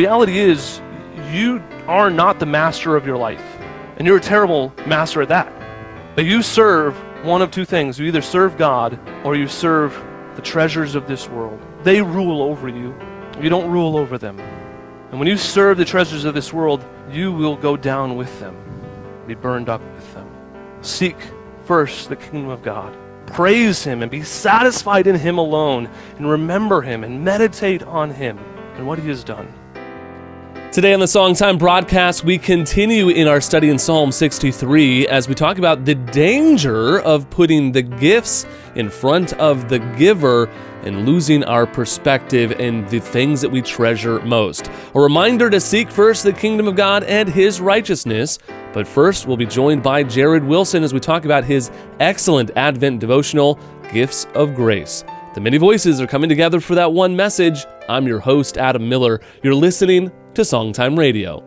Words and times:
reality 0.00 0.38
is, 0.38 0.80
you 1.30 1.62
are 1.86 2.10
not 2.10 2.38
the 2.38 2.46
master 2.46 2.96
of 2.96 3.06
your 3.06 3.18
life. 3.18 3.44
And 3.98 4.06
you're 4.06 4.16
a 4.16 4.20
terrible 4.34 4.72
master 4.86 5.20
at 5.20 5.28
that. 5.28 5.52
But 6.16 6.24
you 6.24 6.40
serve 6.40 6.96
one 7.22 7.42
of 7.42 7.50
two 7.50 7.66
things 7.66 7.98
you 7.98 8.06
either 8.06 8.22
serve 8.22 8.56
God 8.56 8.98
or 9.24 9.36
you 9.36 9.46
serve 9.46 9.92
the 10.36 10.42
treasures 10.42 10.94
of 10.94 11.06
this 11.06 11.28
world. 11.28 11.60
They 11.82 12.00
rule 12.00 12.40
over 12.40 12.66
you, 12.66 12.94
you 13.42 13.50
don't 13.50 13.70
rule 13.70 13.98
over 13.98 14.16
them. 14.16 14.40
And 15.10 15.18
when 15.18 15.28
you 15.28 15.36
serve 15.36 15.76
the 15.76 15.84
treasures 15.84 16.24
of 16.24 16.32
this 16.32 16.50
world, 16.50 16.82
you 17.10 17.30
will 17.30 17.56
go 17.56 17.76
down 17.76 18.16
with 18.16 18.40
them, 18.40 18.56
be 19.26 19.34
burned 19.34 19.68
up 19.68 19.82
with 19.94 20.14
them. 20.14 20.26
Seek 20.80 21.16
first 21.64 22.08
the 22.08 22.16
kingdom 22.16 22.48
of 22.48 22.62
God. 22.62 22.96
Praise 23.26 23.84
Him 23.84 24.00
and 24.00 24.10
be 24.10 24.22
satisfied 24.22 25.06
in 25.06 25.16
Him 25.16 25.36
alone, 25.36 25.90
and 26.16 26.30
remember 26.30 26.80
Him 26.80 27.04
and 27.04 27.22
meditate 27.22 27.82
on 27.82 28.10
Him 28.10 28.38
and 28.76 28.86
what 28.86 28.98
He 28.98 29.08
has 29.08 29.22
done. 29.24 29.52
Today 30.72 30.94
on 30.94 31.00
the 31.00 31.06
Songtime 31.06 31.58
broadcast, 31.58 32.22
we 32.22 32.38
continue 32.38 33.08
in 33.08 33.26
our 33.26 33.40
study 33.40 33.70
in 33.70 33.76
Psalm 33.76 34.12
63 34.12 35.08
as 35.08 35.28
we 35.28 35.34
talk 35.34 35.58
about 35.58 35.84
the 35.84 35.96
danger 35.96 37.00
of 37.00 37.28
putting 37.28 37.72
the 37.72 37.82
gifts 37.82 38.46
in 38.76 38.88
front 38.88 39.32
of 39.32 39.68
the 39.68 39.80
giver 39.98 40.46
and 40.84 41.06
losing 41.06 41.42
our 41.42 41.66
perspective 41.66 42.52
and 42.60 42.88
the 42.88 43.00
things 43.00 43.40
that 43.40 43.48
we 43.48 43.60
treasure 43.60 44.20
most. 44.20 44.70
A 44.94 45.00
reminder 45.00 45.50
to 45.50 45.58
seek 45.58 45.90
first 45.90 46.22
the 46.22 46.32
kingdom 46.32 46.68
of 46.68 46.76
God 46.76 47.02
and 47.02 47.28
his 47.28 47.60
righteousness. 47.60 48.38
But 48.72 48.86
first, 48.86 49.26
we'll 49.26 49.36
be 49.36 49.46
joined 49.46 49.82
by 49.82 50.04
Jared 50.04 50.44
Wilson 50.44 50.84
as 50.84 50.94
we 50.94 51.00
talk 51.00 51.24
about 51.24 51.42
his 51.42 51.72
excellent 51.98 52.52
Advent 52.54 53.00
devotional, 53.00 53.58
Gifts 53.92 54.28
of 54.34 54.54
Grace. 54.54 55.02
The 55.34 55.40
many 55.40 55.58
voices 55.58 56.00
are 56.00 56.06
coming 56.06 56.28
together 56.28 56.60
for 56.60 56.76
that 56.76 56.92
one 56.92 57.16
message. 57.16 57.66
I'm 57.88 58.06
your 58.06 58.20
host, 58.20 58.56
Adam 58.56 58.88
Miller. 58.88 59.20
You're 59.42 59.54
listening 59.56 60.12
to 60.34 60.42
Songtime 60.42 60.96
Radio. 60.96 61.44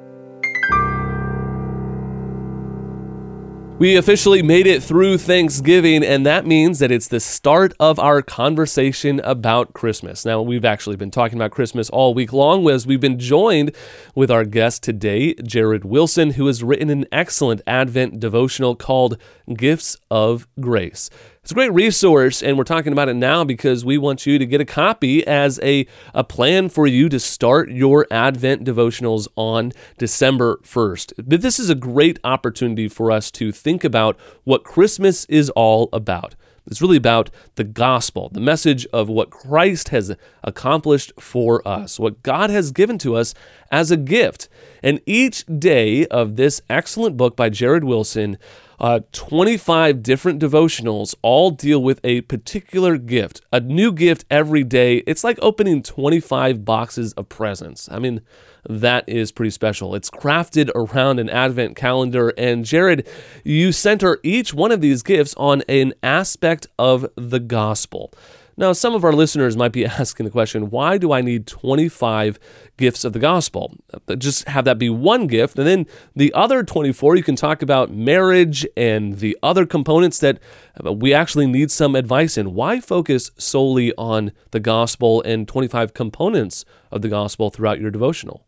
We 3.79 3.97
officially 3.97 4.41
made 4.41 4.65
it 4.67 4.83
through 4.83 5.17
Thanksgiving, 5.17 6.05
and 6.05 6.25
that 6.25 6.45
means 6.45 6.79
that 6.79 6.91
it's 6.91 7.07
the 7.07 7.19
start 7.19 7.73
of 7.79 7.99
our 7.99 8.21
conversation 8.21 9.19
about 9.25 9.73
Christmas. 9.73 10.23
Now, 10.23 10.41
we've 10.41 10.63
actually 10.63 10.95
been 10.95 11.11
talking 11.11 11.37
about 11.37 11.51
Christmas 11.51 11.89
all 11.89 12.13
week 12.13 12.31
long 12.31 12.69
as 12.69 12.87
we've 12.87 13.01
been 13.01 13.19
joined 13.19 13.75
with 14.15 14.29
our 14.29 14.45
guest 14.45 14.83
today, 14.83 15.33
Jared 15.43 15.83
Wilson, 15.83 16.31
who 16.31 16.45
has 16.47 16.63
written 16.63 16.89
an 16.89 17.05
excellent 17.11 17.61
Advent 17.65 18.19
devotional 18.19 18.75
called 18.75 19.17
Gifts 19.53 19.97
of 20.09 20.47
Grace. 20.61 21.09
It's 21.43 21.51
a 21.51 21.55
great 21.55 21.73
resource, 21.73 22.41
and 22.41 22.57
we're 22.57 22.63
talking 22.63 22.93
about 22.93 23.09
it 23.09 23.15
now 23.15 23.43
because 23.43 23.83
we 23.83 23.97
want 23.97 24.25
you 24.25 24.39
to 24.39 24.45
get 24.45 24.61
a 24.61 24.65
copy 24.65 25.27
as 25.27 25.59
a, 25.61 25.85
a 26.13 26.23
plan 26.23 26.69
for 26.69 26.87
you 26.87 27.09
to 27.09 27.19
start 27.19 27.69
your 27.69 28.07
Advent 28.09 28.63
devotionals 28.63 29.27
on 29.35 29.73
December 29.97 30.61
1st. 30.63 31.11
But 31.17 31.41
this 31.41 31.59
is 31.59 31.69
a 31.69 31.75
great 31.75 32.17
opportunity 32.23 32.87
for 32.87 33.11
us 33.11 33.29
to 33.31 33.51
think 33.51 33.83
about 33.83 34.17
what 34.45 34.63
Christmas 34.63 35.25
is 35.25 35.49
all 35.49 35.89
about. 35.91 36.33
It's 36.65 36.81
really 36.81 36.97
about 36.97 37.29
the 37.55 37.63
gospel, 37.63 38.29
the 38.29 38.39
message 38.39 38.85
of 38.93 39.09
what 39.09 39.29
Christ 39.29 39.89
has 39.89 40.15
accomplished 40.43 41.11
for 41.19 41.65
us, 41.67 41.99
what 41.99 42.23
God 42.23 42.49
has 42.49 42.71
given 42.71 42.97
to 42.99 43.15
us 43.15 43.33
as 43.71 43.91
a 43.91 43.97
gift. 43.97 44.47
And 44.81 45.01
each 45.05 45.45
day 45.45 46.05
of 46.07 46.35
this 46.35 46.61
excellent 46.69 47.17
book 47.17 47.35
by 47.35 47.49
Jared 47.49 47.83
Wilson 47.83 48.37
uh, 48.79 48.99
25 49.13 50.03
different 50.03 50.41
devotionals 50.41 51.15
all 51.21 51.51
deal 51.51 51.81
with 51.81 52.01
a 52.03 52.21
particular 52.21 52.97
gift, 52.97 53.41
a 53.51 53.61
new 53.61 53.93
gift 53.93 54.25
every 54.29 54.63
day. 54.63 54.97
It's 55.07 55.23
like 55.23 55.39
opening 55.41 55.83
25 55.83 56.65
boxes 56.65 57.13
of 57.13 57.29
presents. 57.29 57.87
I 57.89 57.99
mean, 57.99 58.21
that 58.69 59.07
is 59.07 59.31
pretty 59.31 59.51
special. 59.51 59.95
It's 59.95 60.09
crafted 60.09 60.69
around 60.75 61.19
an 61.19 61.29
advent 61.29 61.75
calendar. 61.75 62.29
And 62.37 62.65
Jared, 62.65 63.07
you 63.43 63.71
center 63.71 64.19
each 64.23 64.53
one 64.53 64.71
of 64.71 64.81
these 64.81 65.03
gifts 65.03 65.33
on 65.35 65.63
an 65.67 65.93
aspect 66.01 66.67
of 66.77 67.07
the 67.15 67.39
gospel. 67.39 68.13
Now, 68.55 68.71
some 68.73 68.93
of 68.93 69.03
our 69.03 69.13
listeners 69.13 69.57
might 69.57 69.71
be 69.71 69.85
asking 69.99 70.25
the 70.25 70.31
question 70.31 70.69
why 70.69 70.97
do 70.97 71.11
I 71.11 71.21
need 71.21 71.47
25 71.47 72.39
gifts 72.77 73.03
of 73.03 73.13
the 73.13 73.19
gospel? 73.19 73.75
Uh, 73.93 74.15
just 74.15 74.47
have 74.47 74.65
that 74.65 74.77
be 74.77 74.89
one 74.89 75.27
gift, 75.27 75.57
and 75.57 75.67
then 75.67 75.87
the 76.15 76.33
other 76.33 76.63
24, 76.63 77.15
you 77.15 77.23
can 77.23 77.35
talk 77.35 77.61
about 77.61 77.91
marriage 77.91 78.65
and 78.77 79.17
the 79.17 79.37
other 79.41 79.65
components 79.65 80.19
that 80.19 80.39
uh, 80.85 80.93
we 80.93 81.13
actually 81.13 81.47
need 81.47 81.71
some 81.71 81.95
advice 81.95 82.37
in. 82.37 82.53
Why 82.53 82.79
focus 82.79 83.31
solely 83.37 83.93
on 83.97 84.31
the 84.51 84.59
gospel 84.59 85.21
and 85.23 85.47
25 85.47 85.93
components 85.93 86.65
of 86.91 87.01
the 87.01 87.09
gospel 87.09 87.49
throughout 87.49 87.79
your 87.79 87.91
devotional? 87.91 88.45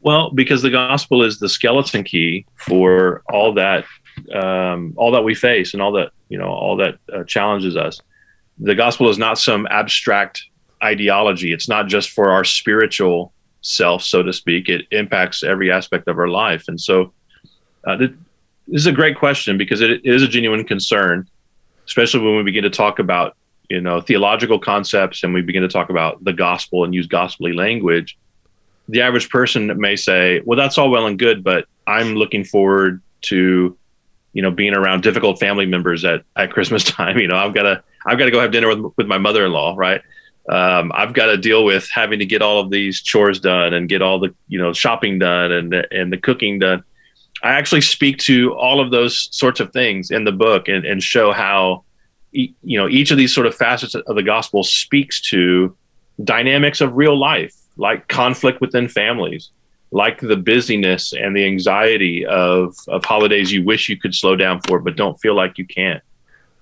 Well, 0.00 0.30
because 0.30 0.62
the 0.62 0.70
gospel 0.70 1.22
is 1.22 1.38
the 1.38 1.48
skeleton 1.48 2.04
key 2.04 2.46
for 2.56 3.22
all 3.30 3.52
that, 3.54 3.84
um, 4.34 4.94
all 4.96 5.12
that 5.12 5.22
we 5.22 5.34
face, 5.34 5.74
and 5.74 5.82
all 5.82 5.92
that 5.92 6.10
you 6.28 6.38
know, 6.38 6.48
all 6.48 6.76
that 6.76 6.98
uh, 7.12 7.24
challenges 7.24 7.76
us 7.76 8.00
the 8.60 8.74
gospel 8.74 9.08
is 9.08 9.18
not 9.18 9.38
some 9.38 9.66
abstract 9.70 10.44
ideology. 10.84 11.52
It's 11.52 11.68
not 11.68 11.88
just 11.88 12.10
for 12.10 12.30
our 12.30 12.44
spiritual 12.44 13.32
self, 13.62 14.02
so 14.02 14.22
to 14.22 14.32
speak. 14.32 14.68
It 14.68 14.86
impacts 14.90 15.42
every 15.42 15.72
aspect 15.72 16.08
of 16.08 16.18
our 16.18 16.28
life. 16.28 16.64
And 16.68 16.80
so, 16.80 17.12
uh, 17.86 17.96
this 17.96 18.10
is 18.68 18.86
a 18.86 18.92
great 18.92 19.18
question 19.18 19.56
because 19.56 19.80
it 19.80 20.04
is 20.04 20.22
a 20.22 20.28
genuine 20.28 20.64
concern, 20.64 21.28
especially 21.86 22.20
when 22.20 22.36
we 22.36 22.42
begin 22.42 22.64
to 22.64 22.70
talk 22.70 22.98
about 22.98 23.36
you 23.70 23.80
know 23.80 24.00
theological 24.00 24.58
concepts 24.58 25.22
and 25.22 25.32
we 25.32 25.42
begin 25.42 25.62
to 25.62 25.68
talk 25.68 25.88
about 25.88 26.22
the 26.22 26.32
gospel 26.32 26.84
and 26.84 26.94
use 26.94 27.08
gospelly 27.08 27.54
language. 27.54 28.18
The 28.90 29.02
average 29.02 29.28
person 29.30 29.78
may 29.80 29.96
say, 29.96 30.40
"Well, 30.44 30.56
that's 30.56 30.78
all 30.78 30.90
well 30.90 31.06
and 31.06 31.18
good, 31.18 31.42
but 31.42 31.66
I'm 31.86 32.14
looking 32.14 32.44
forward 32.44 33.02
to." 33.22 33.76
you 34.32 34.42
know 34.42 34.50
being 34.52 34.76
around 34.76 35.02
difficult 35.02 35.40
family 35.40 35.66
members 35.66 36.04
at 36.04 36.22
at 36.36 36.52
christmas 36.52 36.84
time 36.98 37.18
you 37.18 37.26
know 37.26 37.34
i've 37.34 37.52
got 37.52 37.64
to 37.64 37.82
I've 38.06 38.18
got 38.18 38.26
to 38.26 38.30
go 38.30 38.40
have 38.40 38.52
dinner 38.52 38.68
with, 38.68 38.92
with 38.96 39.06
my 39.06 39.18
mother 39.18 39.44
in 39.44 39.52
law, 39.52 39.74
right? 39.76 40.00
Um, 40.48 40.90
I've 40.94 41.12
got 41.12 41.26
to 41.26 41.36
deal 41.36 41.64
with 41.64 41.88
having 41.92 42.18
to 42.18 42.26
get 42.26 42.42
all 42.42 42.60
of 42.60 42.70
these 42.70 43.02
chores 43.02 43.40
done 43.40 43.74
and 43.74 43.88
get 43.88 44.02
all 44.02 44.18
the 44.18 44.34
you 44.48 44.58
know 44.58 44.72
shopping 44.72 45.18
done 45.18 45.52
and 45.52 45.74
and 45.74 46.12
the 46.12 46.16
cooking 46.16 46.58
done. 46.58 46.82
I 47.42 47.50
actually 47.52 47.82
speak 47.82 48.18
to 48.18 48.54
all 48.54 48.80
of 48.80 48.90
those 48.90 49.28
sorts 49.32 49.60
of 49.60 49.72
things 49.72 50.10
in 50.10 50.24
the 50.24 50.32
book 50.32 50.68
and, 50.68 50.84
and 50.84 51.02
show 51.02 51.32
how 51.32 51.84
you 52.32 52.78
know 52.78 52.88
each 52.88 53.10
of 53.10 53.18
these 53.18 53.34
sort 53.34 53.46
of 53.46 53.54
facets 53.54 53.94
of 53.94 54.16
the 54.16 54.22
gospel 54.22 54.64
speaks 54.64 55.20
to 55.30 55.76
dynamics 56.24 56.80
of 56.80 56.96
real 56.96 57.18
life, 57.18 57.54
like 57.80 58.06
conflict 58.08 58.60
within 58.60 58.88
families, 58.88 59.50
like 59.90 60.20
the 60.20 60.36
busyness 60.36 61.12
and 61.12 61.34
the 61.34 61.44
anxiety 61.44 62.24
of 62.26 62.76
of 62.88 63.04
holidays 63.04 63.50
you 63.50 63.64
wish 63.64 63.88
you 63.88 63.96
could 63.96 64.14
slow 64.14 64.36
down 64.36 64.60
for 64.66 64.78
but 64.78 64.96
don't 64.96 65.20
feel 65.20 65.34
like 65.34 65.58
you 65.58 65.66
can 65.66 66.00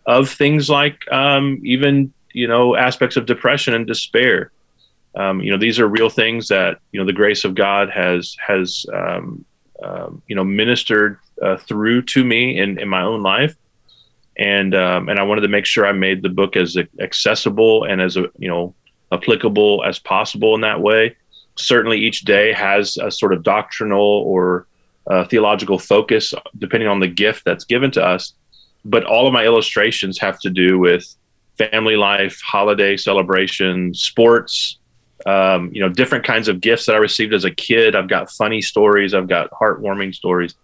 of 0.08 0.30
things 0.30 0.70
like 0.70 1.10
um, 1.12 1.60
even 1.62 2.12
you 2.32 2.48
know 2.48 2.74
aspects 2.74 3.16
of 3.16 3.26
depression 3.26 3.74
and 3.74 3.86
despair. 3.86 4.50
Um, 5.14 5.40
you 5.40 5.50
know, 5.50 5.58
these 5.58 5.78
are 5.78 5.86
real 5.86 6.10
things 6.10 6.48
that 6.48 6.80
you 6.90 6.98
know 6.98 7.06
the 7.06 7.12
grace 7.12 7.44
of 7.44 7.54
God 7.54 7.90
has 7.90 8.34
has 8.44 8.86
um, 8.92 9.44
um 9.82 10.22
you 10.26 10.34
know 10.34 10.44
ministered 10.44 11.18
uh, 11.42 11.58
through 11.58 12.02
to 12.02 12.24
me 12.24 12.58
in, 12.58 12.78
in 12.78 12.88
my 12.88 13.02
own 13.02 13.22
life, 13.22 13.54
and 14.36 14.74
um, 14.74 15.10
and 15.10 15.20
I 15.20 15.24
wanted 15.24 15.42
to 15.42 15.48
make 15.48 15.66
sure 15.66 15.86
I 15.86 15.92
made 15.92 16.22
the 16.22 16.30
book 16.30 16.56
as 16.56 16.76
accessible 17.00 17.84
and 17.84 18.00
as 18.00 18.16
a 18.16 18.30
you 18.38 18.48
know 18.48 18.74
applicable 19.12 19.84
as 19.84 19.98
possible 19.98 20.54
in 20.54 20.60
that 20.62 20.80
way. 20.80 21.16
Certainly, 21.56 21.98
each 21.98 22.22
day 22.22 22.52
has 22.52 22.96
a 22.98 23.10
sort 23.10 23.32
of 23.32 23.42
doctrinal 23.42 24.00
or 24.00 24.66
uh, 25.06 25.24
theological 25.24 25.78
focus, 25.78 26.34
depending 26.58 26.88
on 26.88 27.00
the 27.00 27.08
gift 27.08 27.44
that's 27.44 27.64
given 27.64 27.90
to 27.92 28.04
us 28.04 28.34
but 28.84 29.04
all 29.04 29.26
of 29.26 29.32
my 29.32 29.44
illustrations 29.44 30.18
have 30.18 30.38
to 30.40 30.50
do 30.50 30.78
with 30.78 31.14
family 31.56 31.96
life, 31.96 32.40
holiday 32.40 32.96
celebration, 32.96 33.92
sports, 33.94 34.78
um, 35.26 35.70
you 35.72 35.80
know, 35.80 35.88
different 35.88 36.24
kinds 36.24 36.48
of 36.48 36.60
gifts 36.60 36.86
that 36.86 36.94
I 36.94 36.98
received 36.98 37.34
as 37.34 37.44
a 37.44 37.50
kid. 37.50 37.96
I've 37.96 38.08
got 38.08 38.30
funny 38.30 38.62
stories, 38.62 39.14
I've 39.14 39.28
got 39.28 39.50
heartwarming 39.50 40.14
stories. 40.14 40.54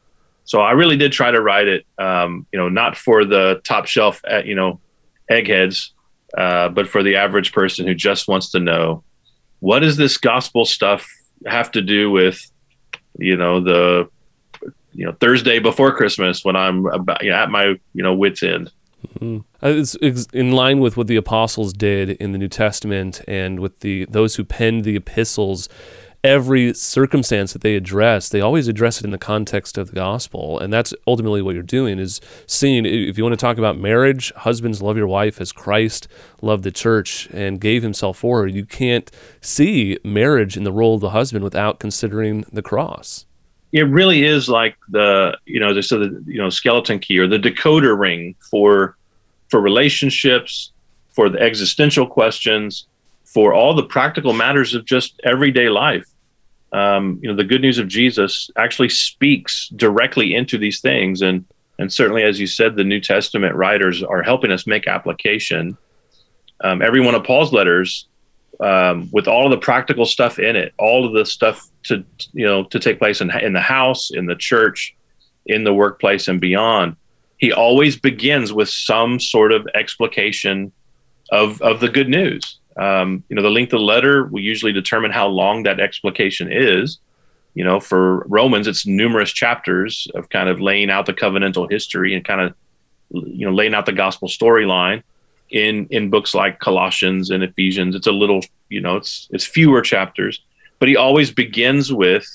So 0.44 0.60
I 0.60 0.72
really 0.72 0.96
did 0.96 1.10
try 1.10 1.30
to 1.30 1.40
write 1.40 1.68
it, 1.68 1.86
um, 1.98 2.46
you 2.52 2.58
know, 2.58 2.68
not 2.68 2.96
for 2.96 3.24
the 3.24 3.60
top 3.64 3.86
shelf, 3.86 4.20
at, 4.24 4.42
uh, 4.42 4.44
you 4.44 4.54
know, 4.54 4.80
eggheads, 5.28 5.93
uh, 6.36 6.68
but 6.68 6.88
for 6.88 7.02
the 7.02 7.16
average 7.16 7.52
person 7.52 7.86
who 7.86 7.94
just 7.94 8.28
wants 8.28 8.50
to 8.50 8.60
know 8.60 9.02
what 9.60 9.80
does 9.80 9.96
this 9.96 10.18
gospel 10.18 10.64
stuff 10.64 11.08
have 11.46 11.70
to 11.72 11.80
do 11.80 12.10
with, 12.10 12.38
you 13.18 13.36
know, 13.36 13.60
the 13.60 14.08
you 14.92 15.04
know 15.06 15.12
Thursday 15.20 15.58
before 15.58 15.90
Christmas 15.92 16.44
when 16.44 16.54
I'm 16.54 16.86
about 16.86 17.22
you 17.22 17.30
know, 17.30 17.36
at 17.36 17.50
my 17.50 17.64
you 17.94 18.02
know 18.02 18.14
wits 18.14 18.42
end. 18.42 18.70
Mm-hmm. 19.18 19.38
Uh, 19.62 19.82
it's, 20.02 20.26
in 20.32 20.52
line 20.52 20.80
with 20.80 20.96
what 20.96 21.06
the 21.06 21.16
apostles 21.16 21.72
did 21.72 22.10
in 22.10 22.32
the 22.32 22.38
New 22.38 22.48
Testament 22.48 23.20
and 23.26 23.60
with 23.60 23.80
the 23.80 24.06
those 24.06 24.36
who 24.36 24.44
penned 24.44 24.84
the 24.84 24.96
epistles. 24.96 25.68
Every 26.24 26.72
circumstance 26.72 27.52
that 27.52 27.60
they 27.60 27.76
address, 27.76 28.30
they 28.30 28.40
always 28.40 28.66
address 28.66 28.98
it 28.98 29.04
in 29.04 29.10
the 29.10 29.18
context 29.18 29.76
of 29.76 29.88
the 29.88 29.94
gospel. 29.94 30.58
And 30.58 30.72
that's 30.72 30.94
ultimately 31.06 31.42
what 31.42 31.54
you're 31.54 31.62
doing 31.62 31.98
is 31.98 32.18
seeing, 32.46 32.86
if 32.86 33.18
you 33.18 33.22
want 33.22 33.34
to 33.34 33.44
talk 33.44 33.58
about 33.58 33.78
marriage, 33.78 34.32
husbands 34.38 34.80
love 34.80 34.96
your 34.96 35.06
wife 35.06 35.38
as 35.38 35.52
Christ 35.52 36.08
loved 36.40 36.64
the 36.64 36.72
church 36.72 37.28
and 37.30 37.60
gave 37.60 37.82
himself 37.82 38.18
for 38.18 38.40
her. 38.40 38.46
You 38.46 38.64
can't 38.64 39.10
see 39.42 39.98
marriage 40.02 40.56
in 40.56 40.64
the 40.64 40.72
role 40.72 40.94
of 40.94 41.02
the 41.02 41.10
husband 41.10 41.44
without 41.44 41.78
considering 41.78 42.46
the 42.50 42.62
cross. 42.62 43.26
It 43.72 43.82
really 43.82 44.24
is 44.24 44.48
like 44.48 44.76
the, 44.88 45.36
you 45.44 45.60
know, 45.60 45.78
so 45.82 45.98
the, 45.98 46.24
you 46.26 46.38
know, 46.38 46.48
skeleton 46.48 47.00
key 47.00 47.18
or 47.18 47.26
the 47.26 47.38
decoder 47.38 47.98
ring 47.98 48.34
for, 48.50 48.96
for 49.50 49.60
relationships, 49.60 50.72
for 51.10 51.28
the 51.28 51.40
existential 51.40 52.06
questions, 52.06 52.86
for 53.24 53.52
all 53.52 53.74
the 53.74 53.82
practical 53.82 54.32
matters 54.32 54.74
of 54.74 54.86
just 54.86 55.20
everyday 55.24 55.68
life 55.68 56.06
um, 56.74 57.20
you 57.22 57.28
know, 57.30 57.36
the 57.36 57.44
good 57.44 57.62
news 57.62 57.78
of 57.78 57.86
Jesus 57.86 58.50
actually 58.56 58.88
speaks 58.88 59.68
directly 59.76 60.34
into 60.34 60.58
these 60.58 60.80
things. 60.80 61.22
And, 61.22 61.44
and 61.78 61.92
certainly, 61.92 62.24
as 62.24 62.40
you 62.40 62.48
said, 62.48 62.74
the 62.74 62.82
New 62.82 63.00
Testament 63.00 63.54
writers 63.54 64.02
are 64.02 64.24
helping 64.24 64.50
us 64.50 64.66
make 64.66 64.88
application. 64.88 65.78
Um, 66.64 66.82
every 66.82 67.00
one 67.00 67.14
of 67.14 67.22
Paul's 67.22 67.52
letters, 67.52 68.08
um, 68.58 69.08
with 69.12 69.28
all 69.28 69.44
of 69.44 69.52
the 69.52 69.64
practical 69.64 70.04
stuff 70.04 70.40
in 70.40 70.56
it, 70.56 70.74
all 70.76 71.06
of 71.06 71.12
the 71.12 71.24
stuff 71.24 71.68
to, 71.84 72.04
you 72.32 72.44
know, 72.44 72.64
to 72.64 72.80
take 72.80 72.98
place 72.98 73.20
in, 73.20 73.30
in 73.38 73.52
the 73.52 73.60
house, 73.60 74.10
in 74.10 74.26
the 74.26 74.36
church, 74.36 74.96
in 75.46 75.62
the 75.62 75.74
workplace, 75.74 76.26
and 76.26 76.40
beyond, 76.40 76.96
he 77.38 77.52
always 77.52 77.96
begins 77.96 78.52
with 78.52 78.68
some 78.68 79.20
sort 79.20 79.52
of 79.52 79.68
explication 79.74 80.72
of, 81.30 81.62
of 81.62 81.78
the 81.78 81.88
good 81.88 82.08
news. 82.08 82.58
Um, 82.76 83.22
you 83.28 83.36
know, 83.36 83.42
the 83.42 83.50
length 83.50 83.72
of 83.72 83.78
the 83.78 83.84
letter 83.84 84.24
will 84.24 84.40
usually 84.40 84.72
determine 84.72 85.10
how 85.10 85.28
long 85.28 85.62
that 85.64 85.80
explication 85.80 86.50
is. 86.50 86.98
You 87.54 87.64
know, 87.64 87.78
for 87.78 88.24
Romans, 88.26 88.66
it's 88.66 88.84
numerous 88.84 89.32
chapters 89.32 90.08
of 90.14 90.28
kind 90.28 90.48
of 90.48 90.60
laying 90.60 90.90
out 90.90 91.06
the 91.06 91.12
covenantal 91.12 91.70
history 91.70 92.14
and 92.14 92.24
kind 92.24 92.40
of, 92.40 92.54
you 93.10 93.46
know, 93.46 93.54
laying 93.54 93.74
out 93.74 93.86
the 93.86 93.92
gospel 93.92 94.28
storyline. 94.28 95.02
In 95.50 95.86
in 95.90 96.10
books 96.10 96.34
like 96.34 96.58
Colossians 96.58 97.30
and 97.30 97.44
Ephesians, 97.44 97.94
it's 97.94 98.08
a 98.08 98.12
little, 98.12 98.40
you 98.70 98.80
know, 98.80 98.96
it's 98.96 99.28
it's 99.30 99.44
fewer 99.44 99.82
chapters, 99.82 100.40
but 100.80 100.88
he 100.88 100.96
always 100.96 101.30
begins 101.30 101.92
with 101.92 102.26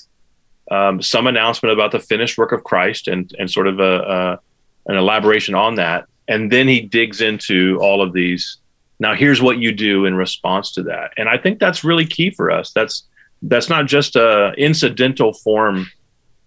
um, 0.70 1.02
some 1.02 1.26
announcement 1.26 1.74
about 1.74 1.92
the 1.92 1.98
finished 1.98 2.38
work 2.38 2.52
of 2.52 2.64
Christ 2.64 3.08
and 3.08 3.30
and 3.38 3.50
sort 3.50 3.66
of 3.66 3.78
a, 3.78 3.98
a 3.98 4.40
an 4.86 4.96
elaboration 4.96 5.54
on 5.54 5.74
that, 5.74 6.06
and 6.28 6.50
then 6.50 6.66
he 6.66 6.80
digs 6.80 7.20
into 7.20 7.78
all 7.82 8.00
of 8.00 8.14
these 8.14 8.56
now 9.00 9.14
here's 9.14 9.42
what 9.42 9.58
you 9.58 9.72
do 9.72 10.04
in 10.04 10.14
response 10.14 10.72
to 10.72 10.84
that. 10.84 11.12
And 11.16 11.28
i 11.28 11.36
think 11.36 11.58
that's 11.58 11.84
really 11.84 12.06
key 12.06 12.30
for 12.30 12.50
us. 12.50 12.70
That's 12.72 13.04
that's 13.42 13.68
not 13.68 13.86
just 13.86 14.16
a 14.16 14.52
incidental 14.58 15.32
form 15.32 15.90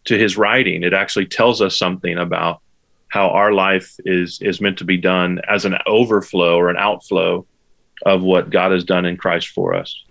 to 0.05 0.17
his 0.17 0.37
writing. 0.37 0.83
It 0.83 0.93
actually 0.93 1.25
tells 1.25 1.61
us 1.61 1.77
something 1.77 2.17
about 2.17 2.61
how 3.13 3.29
our 3.29 3.51
life 3.53 3.95
is 4.05 4.39
is 4.41 4.59
meant 4.59 4.79
to 4.79 4.83
be 4.83 4.97
done 4.97 5.39
as 5.47 5.65
an 5.65 5.75
overflow 5.85 6.57
or 6.57 6.69
an 6.69 6.77
outflow 6.77 7.45
of 8.07 8.23
what 8.23 8.49
god 8.49 8.71
has 8.71 8.83
done 8.83 9.05
in 9.05 9.15
christ 9.15 9.49
for 9.49 9.75
us 9.75 10.03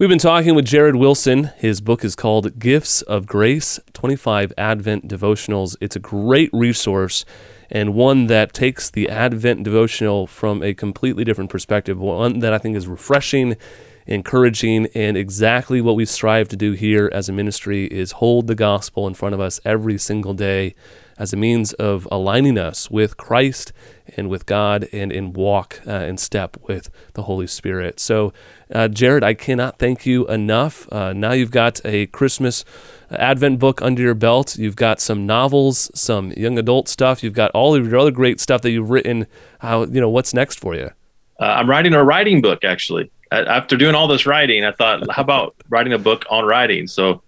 We've 0.00 0.08
been 0.08 0.18
talking 0.18 0.54
with 0.54 0.64
Jared 0.64 0.96
Wilson. 0.96 1.50
His 1.58 1.82
book 1.82 2.06
is 2.06 2.16
called 2.16 2.58
Gifts 2.58 3.02
of 3.02 3.26
Grace 3.26 3.78
25 3.92 4.50
Advent 4.56 5.06
Devotionals. 5.06 5.76
It's 5.78 5.94
a 5.94 5.98
great 5.98 6.48
resource 6.54 7.26
and 7.70 7.92
one 7.92 8.26
that 8.28 8.54
takes 8.54 8.88
the 8.88 9.10
Advent 9.10 9.62
devotional 9.62 10.26
from 10.26 10.62
a 10.62 10.72
completely 10.72 11.22
different 11.22 11.50
perspective, 11.50 11.98
one 12.00 12.38
that 12.38 12.54
I 12.54 12.56
think 12.56 12.78
is 12.78 12.88
refreshing, 12.88 13.58
encouraging, 14.06 14.86
and 14.94 15.18
exactly 15.18 15.82
what 15.82 15.96
we 15.96 16.06
strive 16.06 16.48
to 16.48 16.56
do 16.56 16.72
here 16.72 17.10
as 17.12 17.28
a 17.28 17.32
ministry 17.34 17.84
is 17.84 18.12
hold 18.12 18.46
the 18.46 18.54
gospel 18.54 19.06
in 19.06 19.12
front 19.12 19.34
of 19.34 19.40
us 19.40 19.60
every 19.66 19.98
single 19.98 20.32
day 20.32 20.74
as 21.20 21.34
a 21.34 21.36
means 21.36 21.74
of 21.74 22.08
aligning 22.10 22.56
us 22.56 22.90
with 22.90 23.18
Christ 23.18 23.74
and 24.16 24.30
with 24.30 24.46
God 24.46 24.88
and 24.90 25.12
in 25.12 25.34
walk 25.34 25.86
uh, 25.86 26.16
step 26.16 26.56
with 26.66 26.88
the 27.12 27.24
Holy 27.24 27.46
Spirit. 27.46 28.00
So, 28.00 28.32
uh, 28.74 28.88
Jared, 28.88 29.22
I 29.22 29.34
cannot 29.34 29.78
thank 29.78 30.06
you 30.06 30.26
enough. 30.28 30.90
Uh, 30.90 31.12
now 31.12 31.32
you've 31.32 31.50
got 31.50 31.78
a 31.84 32.06
Christmas 32.06 32.64
Advent 33.10 33.58
book 33.58 33.82
under 33.82 34.00
your 34.00 34.14
belt. 34.14 34.56
You've 34.56 34.76
got 34.76 34.98
some 34.98 35.26
novels, 35.26 35.90
some 35.94 36.32
young 36.32 36.58
adult 36.58 36.88
stuff. 36.88 37.22
You've 37.22 37.34
got 37.34 37.50
all 37.50 37.74
of 37.74 37.86
your 37.86 37.98
other 37.98 38.10
great 38.10 38.40
stuff 38.40 38.62
that 38.62 38.70
you've 38.70 38.90
written. 38.90 39.26
How 39.58 39.84
you 39.84 40.00
know 40.00 40.08
what's 40.08 40.32
next 40.32 40.58
for 40.58 40.74
you? 40.74 40.90
Uh, 41.38 41.44
I'm 41.44 41.68
writing 41.68 41.92
a 41.92 42.02
writing 42.02 42.40
book 42.40 42.64
actually. 42.64 43.10
After 43.30 43.76
doing 43.76 43.94
all 43.94 44.08
this 44.08 44.24
writing, 44.24 44.64
I 44.64 44.72
thought, 44.72 45.08
how 45.10 45.22
about 45.22 45.54
writing 45.68 45.92
a 45.92 45.98
book 45.98 46.24
on 46.30 46.46
writing? 46.46 46.88
So 46.88 47.22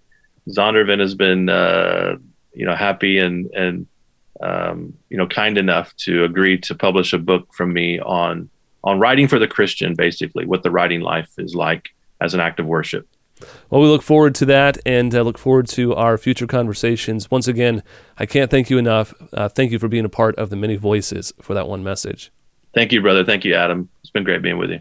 Zondervan 0.49 0.99
has 0.99 1.15
been, 1.15 1.47
uh, 1.47 2.17
you 2.53 2.65
know, 2.65 2.75
happy 2.75 3.17
and 3.17 3.49
and 3.53 3.87
um, 4.41 4.93
you 5.09 5.17
know, 5.17 5.27
kind 5.27 5.57
enough 5.57 5.95
to 5.97 6.23
agree 6.23 6.57
to 6.59 6.75
publish 6.75 7.13
a 7.13 7.17
book 7.17 7.53
from 7.53 7.73
me 7.73 7.99
on 7.99 8.49
on 8.83 8.99
writing 8.99 9.27
for 9.27 9.39
the 9.39 9.47
Christian, 9.47 9.95
basically 9.95 10.45
what 10.45 10.63
the 10.63 10.71
writing 10.71 11.01
life 11.01 11.29
is 11.37 11.55
like 11.55 11.89
as 12.19 12.33
an 12.33 12.39
act 12.39 12.59
of 12.59 12.65
worship. 12.65 13.07
Well, 13.69 13.81
we 13.81 13.87
look 13.87 14.01
forward 14.01 14.35
to 14.35 14.45
that 14.45 14.77
and 14.85 15.13
uh, 15.13 15.21
look 15.21 15.37
forward 15.37 15.67
to 15.69 15.93
our 15.95 16.17
future 16.17 16.47
conversations. 16.47 17.29
Once 17.31 17.47
again, 17.47 17.83
I 18.17 18.25
can't 18.25 18.49
thank 18.51 18.69
you 18.69 18.77
enough. 18.77 19.13
Uh, 19.33 19.49
thank 19.49 19.71
you 19.71 19.79
for 19.79 19.87
being 19.87 20.05
a 20.05 20.09
part 20.09 20.35
of 20.35 20.49
the 20.49 20.55
many 20.55 20.75
voices 20.75 21.33
for 21.41 21.53
that 21.53 21.67
one 21.67 21.83
message. 21.83 22.31
Thank 22.73 22.91
you, 22.91 23.01
brother. 23.01 23.23
Thank 23.23 23.45
you, 23.45 23.53
Adam. 23.55 23.89
It's 24.01 24.11
been 24.11 24.23
great 24.23 24.41
being 24.41 24.57
with 24.57 24.71
you. 24.71 24.79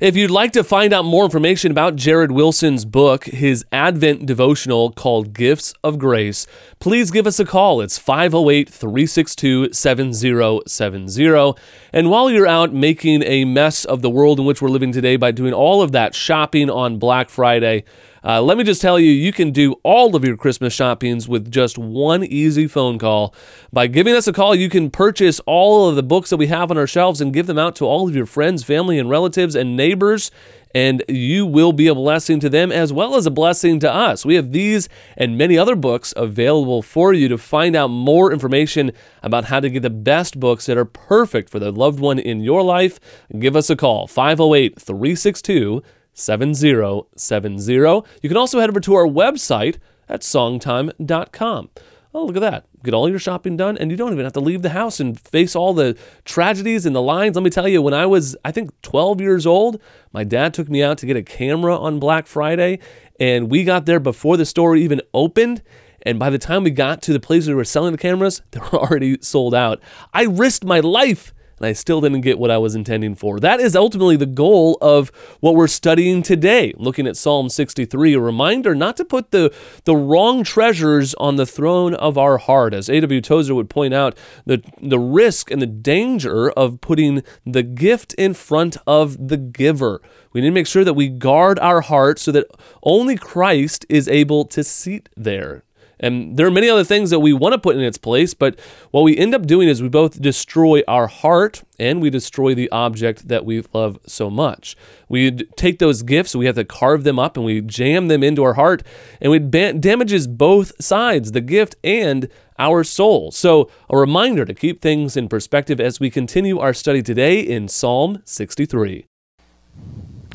If 0.00 0.16
you'd 0.16 0.32
like 0.32 0.50
to 0.54 0.64
find 0.64 0.92
out 0.92 1.04
more 1.04 1.24
information 1.24 1.70
about 1.70 1.94
Jared 1.94 2.32
Wilson's 2.32 2.84
book, 2.84 3.26
his 3.26 3.64
Advent 3.70 4.26
devotional 4.26 4.90
called 4.90 5.32
Gifts 5.32 5.72
of 5.84 6.00
Grace, 6.00 6.48
please 6.80 7.12
give 7.12 7.28
us 7.28 7.38
a 7.38 7.44
call. 7.44 7.80
It's 7.80 7.96
508 7.96 8.68
362 8.68 9.72
7070. 9.72 11.54
And 11.92 12.10
while 12.10 12.28
you're 12.28 12.44
out 12.44 12.72
making 12.72 13.22
a 13.22 13.44
mess 13.44 13.84
of 13.84 14.02
the 14.02 14.10
world 14.10 14.40
in 14.40 14.46
which 14.46 14.60
we're 14.60 14.68
living 14.68 14.90
today 14.90 15.14
by 15.14 15.30
doing 15.30 15.54
all 15.54 15.80
of 15.80 15.92
that 15.92 16.12
shopping 16.12 16.68
on 16.68 16.98
Black 16.98 17.30
Friday, 17.30 17.84
uh, 18.24 18.40
let 18.40 18.56
me 18.56 18.64
just 18.64 18.80
tell 18.80 18.98
you, 18.98 19.10
you 19.10 19.32
can 19.32 19.50
do 19.50 19.74
all 19.82 20.16
of 20.16 20.24
your 20.24 20.36
Christmas 20.36 20.72
shoppings 20.72 21.28
with 21.28 21.50
just 21.50 21.76
one 21.76 22.24
easy 22.24 22.66
phone 22.66 22.98
call. 22.98 23.34
By 23.72 23.86
giving 23.86 24.14
us 24.14 24.26
a 24.26 24.32
call, 24.32 24.54
you 24.54 24.70
can 24.70 24.90
purchase 24.90 25.40
all 25.40 25.88
of 25.88 25.96
the 25.96 26.02
books 26.02 26.30
that 26.30 26.38
we 26.38 26.46
have 26.46 26.70
on 26.70 26.78
our 26.78 26.86
shelves 26.86 27.20
and 27.20 27.34
give 27.34 27.46
them 27.46 27.58
out 27.58 27.76
to 27.76 27.84
all 27.84 28.08
of 28.08 28.16
your 28.16 28.26
friends, 28.26 28.64
family, 28.64 28.98
and 28.98 29.10
relatives 29.10 29.54
and 29.54 29.76
neighbors 29.76 30.30
and 30.74 31.04
you 31.08 31.46
will 31.46 31.72
be 31.72 31.86
a 31.86 31.94
blessing 31.94 32.40
to 32.40 32.48
them 32.48 32.72
as 32.72 32.92
well 32.92 33.14
as 33.14 33.26
a 33.26 33.30
blessing 33.30 33.78
to 33.78 33.92
us. 33.92 34.26
We 34.26 34.34
have 34.34 34.50
these 34.50 34.88
and 35.16 35.38
many 35.38 35.56
other 35.56 35.76
books 35.76 36.12
available 36.16 36.82
for 36.82 37.12
you 37.12 37.28
to 37.28 37.38
find 37.38 37.76
out 37.76 37.88
more 37.88 38.32
information 38.32 38.90
about 39.22 39.46
how 39.46 39.60
to 39.60 39.70
get 39.70 39.82
the 39.82 39.90
best 39.90 40.40
books 40.40 40.66
that 40.66 40.76
are 40.76 40.84
perfect 40.84 41.48
for 41.48 41.60
the 41.60 41.70
loved 41.70 42.00
one 42.00 42.18
in 42.18 42.40
your 42.40 42.62
life. 42.62 42.98
Give 43.38 43.54
us 43.54 43.70
a 43.70 43.76
call 43.76 44.08
508 44.08 44.80
362 44.80 45.82
7070. 46.14 48.08
You 48.22 48.28
can 48.28 48.36
also 48.36 48.60
head 48.60 48.70
over 48.70 48.80
to 48.80 48.94
our 48.94 49.06
website 49.06 49.76
at 50.08 50.20
songtime.com. 50.22 51.70
Oh, 52.16 52.24
look 52.24 52.36
at 52.36 52.40
that. 52.40 52.66
Get 52.84 52.94
all 52.94 53.08
your 53.08 53.18
shopping 53.18 53.56
done, 53.56 53.76
and 53.76 53.90
you 53.90 53.96
don't 53.96 54.12
even 54.12 54.24
have 54.24 54.34
to 54.34 54.40
leave 54.40 54.62
the 54.62 54.70
house 54.70 55.00
and 55.00 55.18
face 55.18 55.56
all 55.56 55.74
the 55.74 55.98
tragedies 56.24 56.86
and 56.86 56.94
the 56.94 57.02
lines. 57.02 57.34
Let 57.34 57.42
me 57.42 57.50
tell 57.50 57.66
you, 57.66 57.82
when 57.82 57.92
I 57.92 58.06
was, 58.06 58.36
I 58.44 58.52
think, 58.52 58.70
12 58.82 59.20
years 59.20 59.46
old, 59.46 59.80
my 60.12 60.22
dad 60.22 60.54
took 60.54 60.68
me 60.68 60.80
out 60.80 60.96
to 60.98 61.06
get 61.06 61.16
a 61.16 61.24
camera 61.24 61.76
on 61.76 61.98
Black 61.98 62.28
Friday, 62.28 62.78
and 63.18 63.50
we 63.50 63.64
got 63.64 63.86
there 63.86 63.98
before 63.98 64.36
the 64.36 64.46
store 64.46 64.76
even 64.76 65.02
opened. 65.12 65.62
And 66.02 66.18
by 66.18 66.30
the 66.30 66.38
time 66.38 66.62
we 66.62 66.70
got 66.70 67.02
to 67.02 67.12
the 67.12 67.18
place 67.18 67.48
we 67.48 67.54
were 67.54 67.64
selling 67.64 67.90
the 67.90 67.98
cameras, 67.98 68.42
they 68.52 68.60
were 68.60 68.78
already 68.78 69.18
sold 69.20 69.54
out. 69.54 69.80
I 70.12 70.26
risked 70.26 70.64
my 70.64 70.78
life 70.78 71.33
and 71.58 71.66
I 71.66 71.72
still 71.72 72.00
didn't 72.00 72.22
get 72.22 72.38
what 72.38 72.50
I 72.50 72.58
was 72.58 72.74
intending 72.74 73.14
for. 73.14 73.40
That 73.40 73.60
is 73.60 73.76
ultimately 73.76 74.16
the 74.16 74.26
goal 74.26 74.78
of 74.80 75.10
what 75.40 75.54
we're 75.54 75.68
studying 75.68 76.22
today, 76.22 76.72
looking 76.76 77.06
at 77.06 77.16
Psalm 77.16 77.48
63, 77.48 78.14
a 78.14 78.20
reminder 78.20 78.74
not 78.74 78.96
to 78.96 79.04
put 79.04 79.30
the, 79.30 79.54
the 79.84 79.96
wrong 79.96 80.44
treasures 80.44 81.14
on 81.14 81.36
the 81.36 81.46
throne 81.46 81.94
of 81.94 82.18
our 82.18 82.38
heart. 82.38 82.74
As 82.74 82.88
A.W. 82.88 83.20
Tozer 83.20 83.54
would 83.54 83.70
point 83.70 83.94
out, 83.94 84.16
the, 84.46 84.62
the 84.80 84.98
risk 84.98 85.50
and 85.50 85.62
the 85.62 85.66
danger 85.66 86.50
of 86.50 86.80
putting 86.80 87.22
the 87.44 87.62
gift 87.62 88.14
in 88.14 88.34
front 88.34 88.76
of 88.86 89.28
the 89.28 89.36
giver. 89.36 90.00
We 90.32 90.40
need 90.40 90.48
to 90.48 90.54
make 90.54 90.66
sure 90.66 90.84
that 90.84 90.94
we 90.94 91.08
guard 91.08 91.58
our 91.60 91.80
heart 91.80 92.18
so 92.18 92.32
that 92.32 92.46
only 92.82 93.16
Christ 93.16 93.86
is 93.88 94.08
able 94.08 94.44
to 94.46 94.64
seat 94.64 95.08
there. 95.16 95.64
And 96.04 96.36
there 96.36 96.46
are 96.46 96.50
many 96.50 96.68
other 96.68 96.84
things 96.84 97.08
that 97.08 97.20
we 97.20 97.32
want 97.32 97.54
to 97.54 97.58
put 97.58 97.76
in 97.76 97.82
its 97.82 97.96
place, 97.96 98.34
but 98.34 98.60
what 98.90 99.04
we 99.04 99.16
end 99.16 99.34
up 99.34 99.46
doing 99.46 99.70
is 99.70 99.82
we 99.82 99.88
both 99.88 100.20
destroy 100.20 100.82
our 100.86 101.06
heart 101.06 101.62
and 101.78 102.02
we 102.02 102.10
destroy 102.10 102.54
the 102.54 102.70
object 102.70 103.28
that 103.28 103.46
we 103.46 103.64
love 103.72 103.98
so 104.06 104.28
much. 104.28 104.76
We 105.08 105.30
take 105.30 105.78
those 105.78 106.02
gifts, 106.02 106.36
we 106.36 106.44
have 106.44 106.56
to 106.56 106.64
carve 106.64 107.04
them 107.04 107.18
up 107.18 107.38
and 107.38 107.46
we 107.46 107.62
jam 107.62 108.08
them 108.08 108.22
into 108.22 108.44
our 108.44 108.52
heart, 108.52 108.82
and 109.18 109.32
it 109.32 109.80
damages 109.80 110.26
both 110.26 110.72
sides, 110.78 111.32
the 111.32 111.40
gift 111.40 111.74
and 111.82 112.28
our 112.58 112.84
soul. 112.84 113.30
So, 113.30 113.70
a 113.88 113.96
reminder 113.96 114.44
to 114.44 114.52
keep 114.52 114.82
things 114.82 115.16
in 115.16 115.28
perspective 115.28 115.80
as 115.80 116.00
we 116.00 116.10
continue 116.10 116.58
our 116.58 116.74
study 116.74 117.02
today 117.02 117.40
in 117.40 117.66
Psalm 117.66 118.20
63. 118.26 119.06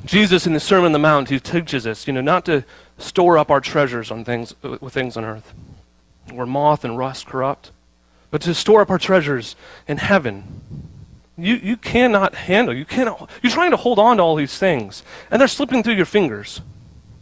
Jesus 0.06 0.48
in 0.48 0.54
the 0.54 0.60
Sermon 0.60 0.88
on 0.88 0.92
the 0.94 1.00
Mount, 1.00 1.30
he 1.30 1.40
teaches 1.40 1.86
us, 1.86 2.08
you 2.08 2.14
know, 2.14 2.22
not 2.22 2.46
to 2.46 2.64
store 3.00 3.38
up 3.38 3.50
our 3.50 3.62
treasures 3.62 4.12
on 4.12 4.24
things 4.24 4.54
with 4.62 4.94
things 4.94 5.18
on 5.18 5.26
earth, 5.26 5.54
where 6.32 6.46
moth 6.46 6.84
and 6.84 6.98
rust 6.98 7.26
corrupt, 7.26 7.72
but 8.32 8.42
to 8.42 8.54
store 8.54 8.82
up 8.82 8.90
our 8.90 9.00
treasures 9.00 9.56
in 9.88 9.98
heaven. 9.98 10.62
You, 11.38 11.56
you 11.56 11.78
cannot 11.78 12.36
handle, 12.36 12.76
you 12.76 12.86
cannot, 12.86 13.30
you're 13.42 13.52
trying 13.52 13.72
to 13.72 13.78
hold 13.78 13.98
on 13.98 14.18
to 14.18 14.24
all 14.24 14.36
these 14.36 14.58
things, 14.58 15.04
and 15.32 15.40
they're 15.40 15.48
slipping 15.48 15.84
through 15.84 15.94
your 15.94 16.06
fingers. 16.06 16.62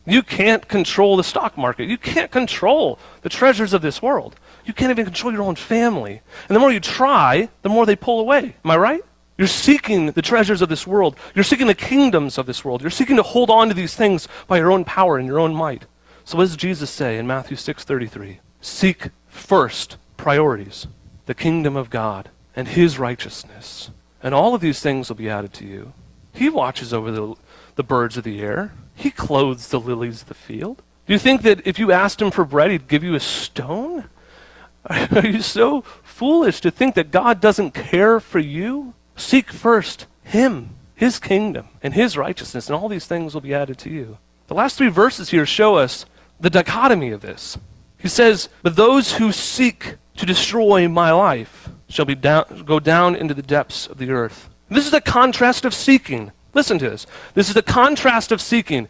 You 0.08 0.24
can't 0.24 0.68
control 0.68 1.18
the 1.18 1.24
stock 1.24 1.58
market. 1.58 1.90
You 1.90 1.98
can't 1.98 2.32
control 2.32 2.98
the 3.24 3.30
treasures 3.30 3.74
of 3.74 3.82
this 3.82 4.02
world. 4.02 4.38
You 4.64 4.74
can't 4.74 4.90
even 4.90 5.04
control 5.04 5.34
your 5.34 5.42
own 5.42 5.56
family. 5.56 6.22
And 6.48 6.56
the 6.56 6.60
more 6.62 6.72
you 6.72 6.80
try, 6.80 7.50
the 7.62 7.70
more 7.70 7.86
they 7.86 7.98
pull 7.98 8.22
away. 8.22 8.56
Am 8.64 8.72
I 8.72 8.78
right? 8.78 9.04
You're 9.38 9.48
seeking 9.48 10.08
the 10.08 10.22
treasures 10.22 10.62
of 10.62 10.70
this 10.70 10.88
world. 10.88 11.16
You're 11.36 11.44
seeking 11.44 11.68
the 11.68 11.76
kingdoms 11.76 12.38
of 12.38 12.46
this 12.46 12.66
world. 12.66 12.82
You're 12.82 12.90
seeking 12.90 13.18
to 13.18 13.24
hold 13.24 13.50
on 13.50 13.68
to 13.68 13.74
these 13.74 13.96
things 13.96 14.28
by 14.48 14.58
your 14.58 14.72
own 14.72 14.84
power 14.84 15.18
and 15.18 15.28
your 15.28 15.40
own 15.40 15.54
might. 15.54 15.86
So 16.26 16.38
what 16.38 16.46
does 16.46 16.58
Jesus 16.58 16.90
say 16.90 17.18
in 17.18 17.28
Matthew 17.28 17.56
6:33? 17.56 18.40
Seek 18.62 19.10
first 19.28 19.98
priorities, 20.18 20.88
the 21.28 21.36
kingdom 21.36 21.76
of 21.76 21.90
God 21.90 22.30
and 22.56 22.68
his 22.68 22.98
righteousness, 22.98 23.92
and 24.24 24.34
all 24.34 24.56
of 24.56 24.62
these 24.62 24.80
things 24.80 25.10
will 25.10 25.16
be 25.16 25.30
added 25.30 25.54
to 25.54 25.66
you. 25.66 25.94
He 26.34 26.50
watches 26.50 26.92
over 26.92 27.12
the, 27.12 27.36
the 27.76 27.84
birds 27.84 28.18
of 28.18 28.24
the 28.24 28.42
air. 28.42 28.74
He 28.96 29.12
clothes 29.12 29.68
the 29.68 29.80
lilies 29.80 30.24
of 30.24 30.28
the 30.28 30.34
field. 30.34 30.82
Do 31.06 31.14
you 31.14 31.20
think 31.20 31.44
that 31.44 31.66
if 31.66 31.78
you 31.78 31.92
asked 31.92 32.22
him 32.22 32.32
for 32.32 32.44
bread, 32.44 32.72
he'd 32.72 32.88
give 32.88 33.04
you 33.04 33.14
a 33.14 33.20
stone? 33.20 34.10
Are 34.90 35.26
you 35.26 35.42
so 35.42 35.82
foolish 36.04 36.60
to 36.62 36.72
think 36.72 36.96
that 36.96 37.12
God 37.12 37.40
doesn't 37.40 37.72
care 37.72 38.20
for 38.20 38.40
you? 38.40 38.94
Seek 39.18 39.52
first 39.52 40.06
Him, 40.24 40.70
His 40.96 41.20
kingdom, 41.20 41.68
and 41.84 41.94
His 41.94 42.16
righteousness, 42.16 42.68
and 42.68 42.76
all 42.76 42.88
these 42.88 43.08
things 43.08 43.34
will 43.34 43.42
be 43.42 43.54
added 43.54 43.78
to 43.80 43.90
you. 43.90 44.18
The 44.48 44.54
last 44.54 44.78
three 44.78 44.88
verses 44.88 45.30
here 45.30 45.46
show 45.46 45.76
us 45.76 46.06
the 46.40 46.50
dichotomy 46.50 47.12
of 47.12 47.22
this. 47.22 47.58
He 47.98 48.08
says, 48.08 48.48
But 48.64 48.76
those 48.76 49.14
who 49.14 49.32
seek 49.32 49.96
to 50.16 50.26
destroy 50.26 50.88
my 50.88 51.12
life 51.12 51.70
shall 51.90 52.06
be 52.06 52.16
down, 52.16 52.64
go 52.66 52.80
down 52.80 53.16
into 53.16 53.34
the 53.34 53.42
depths 53.42 53.88
of 53.88 53.98
the 53.98 54.12
earth. 54.12 54.50
This 54.70 54.88
is 54.88 54.94
a 54.94 55.02
contrast 55.02 55.66
of 55.66 55.74
seeking. 55.74 56.32
Listen 56.54 56.80
to 56.80 56.90
this. 56.90 57.08
This 57.34 57.48
is 57.48 57.54
the 57.54 57.62
contrast 57.62 58.32
of 58.32 58.42
seeking. 58.42 58.88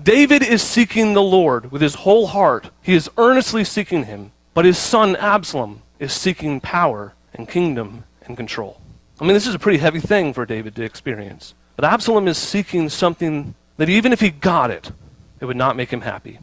David 0.00 0.42
is 0.42 0.62
seeking 0.62 1.14
the 1.14 1.22
Lord 1.22 1.70
with 1.70 1.82
his 1.82 1.94
whole 1.94 2.26
heart. 2.26 2.70
He 2.82 2.94
is 2.94 3.10
earnestly 3.16 3.64
seeking 3.64 4.04
him. 4.04 4.32
But 4.54 4.64
his 4.64 4.78
son 4.78 5.16
Absalom 5.16 5.82
is 5.98 6.12
seeking 6.12 6.60
power 6.60 7.14
and 7.34 7.48
kingdom 7.48 8.04
and 8.26 8.36
control. 8.36 8.81
I 9.22 9.24
mean, 9.24 9.34
this 9.34 9.46
is 9.46 9.54
a 9.54 9.58
pretty 9.60 9.78
heavy 9.78 10.00
thing 10.00 10.32
for 10.32 10.44
David 10.44 10.74
to 10.74 10.82
experience. 10.82 11.54
But 11.76 11.84
Absalom 11.84 12.26
is 12.26 12.36
seeking 12.36 12.88
something 12.88 13.54
that 13.76 13.88
even 13.88 14.12
if 14.12 14.18
he 14.18 14.30
got 14.30 14.72
it, 14.72 14.90
it 15.38 15.44
would 15.44 15.56
not 15.56 15.76
make 15.76 15.92
him 15.92 16.00
happy. 16.00 16.40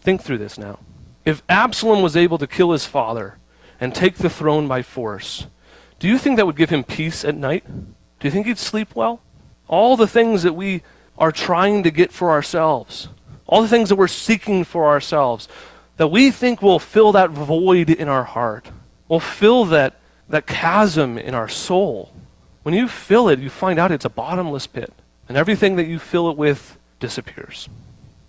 Think 0.00 0.22
through 0.22 0.38
this 0.38 0.56
now. 0.56 0.78
If 1.26 1.42
Absalom 1.50 2.00
was 2.00 2.16
able 2.16 2.38
to 2.38 2.46
kill 2.46 2.72
his 2.72 2.86
father 2.86 3.36
and 3.78 3.94
take 3.94 4.14
the 4.14 4.30
throne 4.30 4.66
by 4.66 4.80
force, 4.80 5.46
do 5.98 6.08
you 6.08 6.16
think 6.16 6.38
that 6.38 6.46
would 6.46 6.56
give 6.56 6.70
him 6.70 6.84
peace 6.84 7.22
at 7.22 7.36
night? 7.36 7.66
Do 7.66 8.26
you 8.26 8.30
think 8.30 8.46
he'd 8.46 8.56
sleep 8.56 8.96
well? 8.96 9.20
All 9.68 9.98
the 9.98 10.08
things 10.08 10.42
that 10.42 10.54
we 10.54 10.82
are 11.18 11.32
trying 11.32 11.82
to 11.82 11.90
get 11.90 12.12
for 12.12 12.30
ourselves, 12.30 13.10
all 13.46 13.60
the 13.60 13.68
things 13.68 13.90
that 13.90 13.96
we're 13.96 14.08
seeking 14.08 14.64
for 14.64 14.86
ourselves, 14.86 15.48
that 15.98 16.08
we 16.08 16.30
think 16.30 16.62
will 16.62 16.78
fill 16.78 17.12
that 17.12 17.28
void 17.28 17.90
in 17.90 18.08
our 18.08 18.24
heart, 18.24 18.70
will 19.06 19.20
fill 19.20 19.66
that, 19.66 20.00
that 20.30 20.46
chasm 20.46 21.18
in 21.18 21.34
our 21.34 21.46
soul. 21.46 22.10
When 22.62 22.74
you 22.74 22.88
fill 22.88 23.28
it, 23.28 23.38
you 23.38 23.50
find 23.50 23.78
out 23.78 23.92
it's 23.92 24.04
a 24.04 24.10
bottomless 24.10 24.66
pit, 24.66 24.92
and 25.28 25.36
everything 25.36 25.76
that 25.76 25.86
you 25.86 25.98
fill 25.98 26.30
it 26.30 26.36
with 26.36 26.78
disappears. 27.00 27.68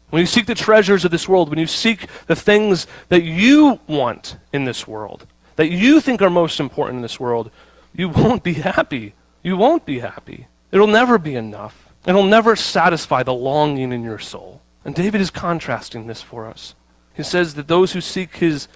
When 0.09 0.19
you 0.19 0.25
seek 0.25 0.45
the 0.45 0.55
treasures 0.55 1.05
of 1.05 1.11
this 1.11 1.27
world, 1.27 1.49
when 1.49 1.59
you 1.59 1.67
seek 1.67 2.07
the 2.27 2.35
things 2.35 2.87
that 3.09 3.23
you 3.23 3.79
want 3.87 4.37
in 4.51 4.65
this 4.65 4.87
world, 4.87 5.25
that 5.55 5.71
you 5.71 6.01
think 6.01 6.21
are 6.21 6.29
most 6.29 6.59
important 6.59 6.97
in 6.97 7.01
this 7.01 7.19
world, 7.19 7.51
you 7.95 8.09
won't 8.09 8.43
be 8.43 8.53
happy. 8.53 9.13
You 9.43 9.57
won't 9.57 9.85
be 9.85 9.99
happy. 9.99 10.47
It'll 10.71 10.87
never 10.87 11.17
be 11.17 11.35
enough. 11.35 11.89
It'll 12.05 12.23
never 12.23 12.55
satisfy 12.55 13.23
the 13.23 13.33
longing 13.33 13.91
in 13.91 14.03
your 14.03 14.19
soul. 14.19 14.61
And 14.85 14.93
David 14.93 15.21
is 15.21 15.29
contrasting 15.29 16.07
this 16.07 16.21
for 16.21 16.47
us. 16.47 16.75
He 17.13 17.23
says 17.23 17.55
that 17.55 17.67
those 17.67 17.93
who 17.93 18.01
seek 18.01 18.37
his 18.37 18.67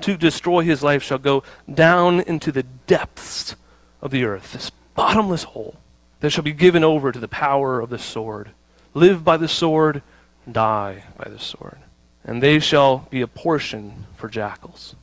to 0.00 0.16
destroy 0.16 0.62
his 0.62 0.82
life 0.82 1.02
shall 1.02 1.18
go 1.18 1.44
down 1.72 2.20
into 2.20 2.50
the 2.50 2.64
depths 2.64 3.54
of 4.02 4.10
the 4.10 4.24
earth, 4.24 4.52
this 4.52 4.70
bottomless 4.94 5.44
hole. 5.44 5.76
that 6.20 6.30
shall 6.30 6.44
be 6.44 6.52
given 6.52 6.82
over 6.82 7.12
to 7.12 7.18
the 7.18 7.28
power 7.28 7.80
of 7.80 7.90
the 7.90 7.98
sword. 7.98 8.50
Live 8.94 9.22
by 9.22 9.36
the 9.36 9.46
sword, 9.46 10.02
die 10.50 11.04
by 11.18 11.28
the 11.28 11.38
sword. 11.38 11.76
And 12.24 12.42
they 12.42 12.58
shall 12.60 13.06
be 13.10 13.20
a 13.20 13.26
portion 13.26 14.06
for 14.16 14.30
jackals. 14.30 14.94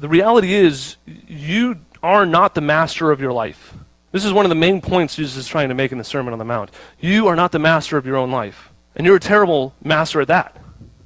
The 0.00 0.08
reality 0.08 0.54
is, 0.54 0.96
you 1.04 1.80
are 2.02 2.24
not 2.24 2.54
the 2.54 2.62
master 2.62 3.10
of 3.10 3.20
your 3.20 3.32
life. 3.32 3.74
This 4.10 4.24
is 4.24 4.32
one 4.32 4.46
of 4.46 4.48
the 4.48 4.54
main 4.54 4.80
points 4.80 5.16
Jesus 5.16 5.36
is 5.36 5.46
trying 5.46 5.68
to 5.68 5.74
make 5.74 5.92
in 5.92 5.98
the 5.98 6.04
Sermon 6.04 6.32
on 6.32 6.38
the 6.38 6.46
Mount. 6.46 6.70
You 6.98 7.28
are 7.28 7.36
not 7.36 7.52
the 7.52 7.58
master 7.58 7.98
of 7.98 8.06
your 8.06 8.16
own 8.16 8.30
life. 8.30 8.70
And 8.96 9.06
you're 9.06 9.16
a 9.16 9.20
terrible 9.20 9.74
master 9.84 10.22
at 10.22 10.28
that. 10.28 10.56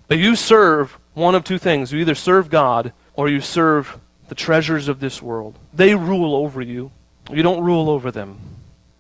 But 0.06 0.18
you 0.18 0.36
serve 0.36 0.98
one 1.14 1.34
of 1.34 1.42
two 1.42 1.58
things. 1.58 1.92
You 1.92 1.98
either 1.98 2.14
serve 2.14 2.48
God 2.48 2.92
or 3.14 3.28
you 3.28 3.40
serve 3.40 3.98
the 4.28 4.34
treasures 4.34 4.86
of 4.86 5.00
this 5.00 5.20
world. 5.20 5.58
They 5.72 5.96
rule 5.96 6.36
over 6.36 6.62
you. 6.62 6.92
You 7.30 7.42
don't 7.42 7.64
rule 7.64 7.90
over 7.90 8.10
them. 8.10 8.38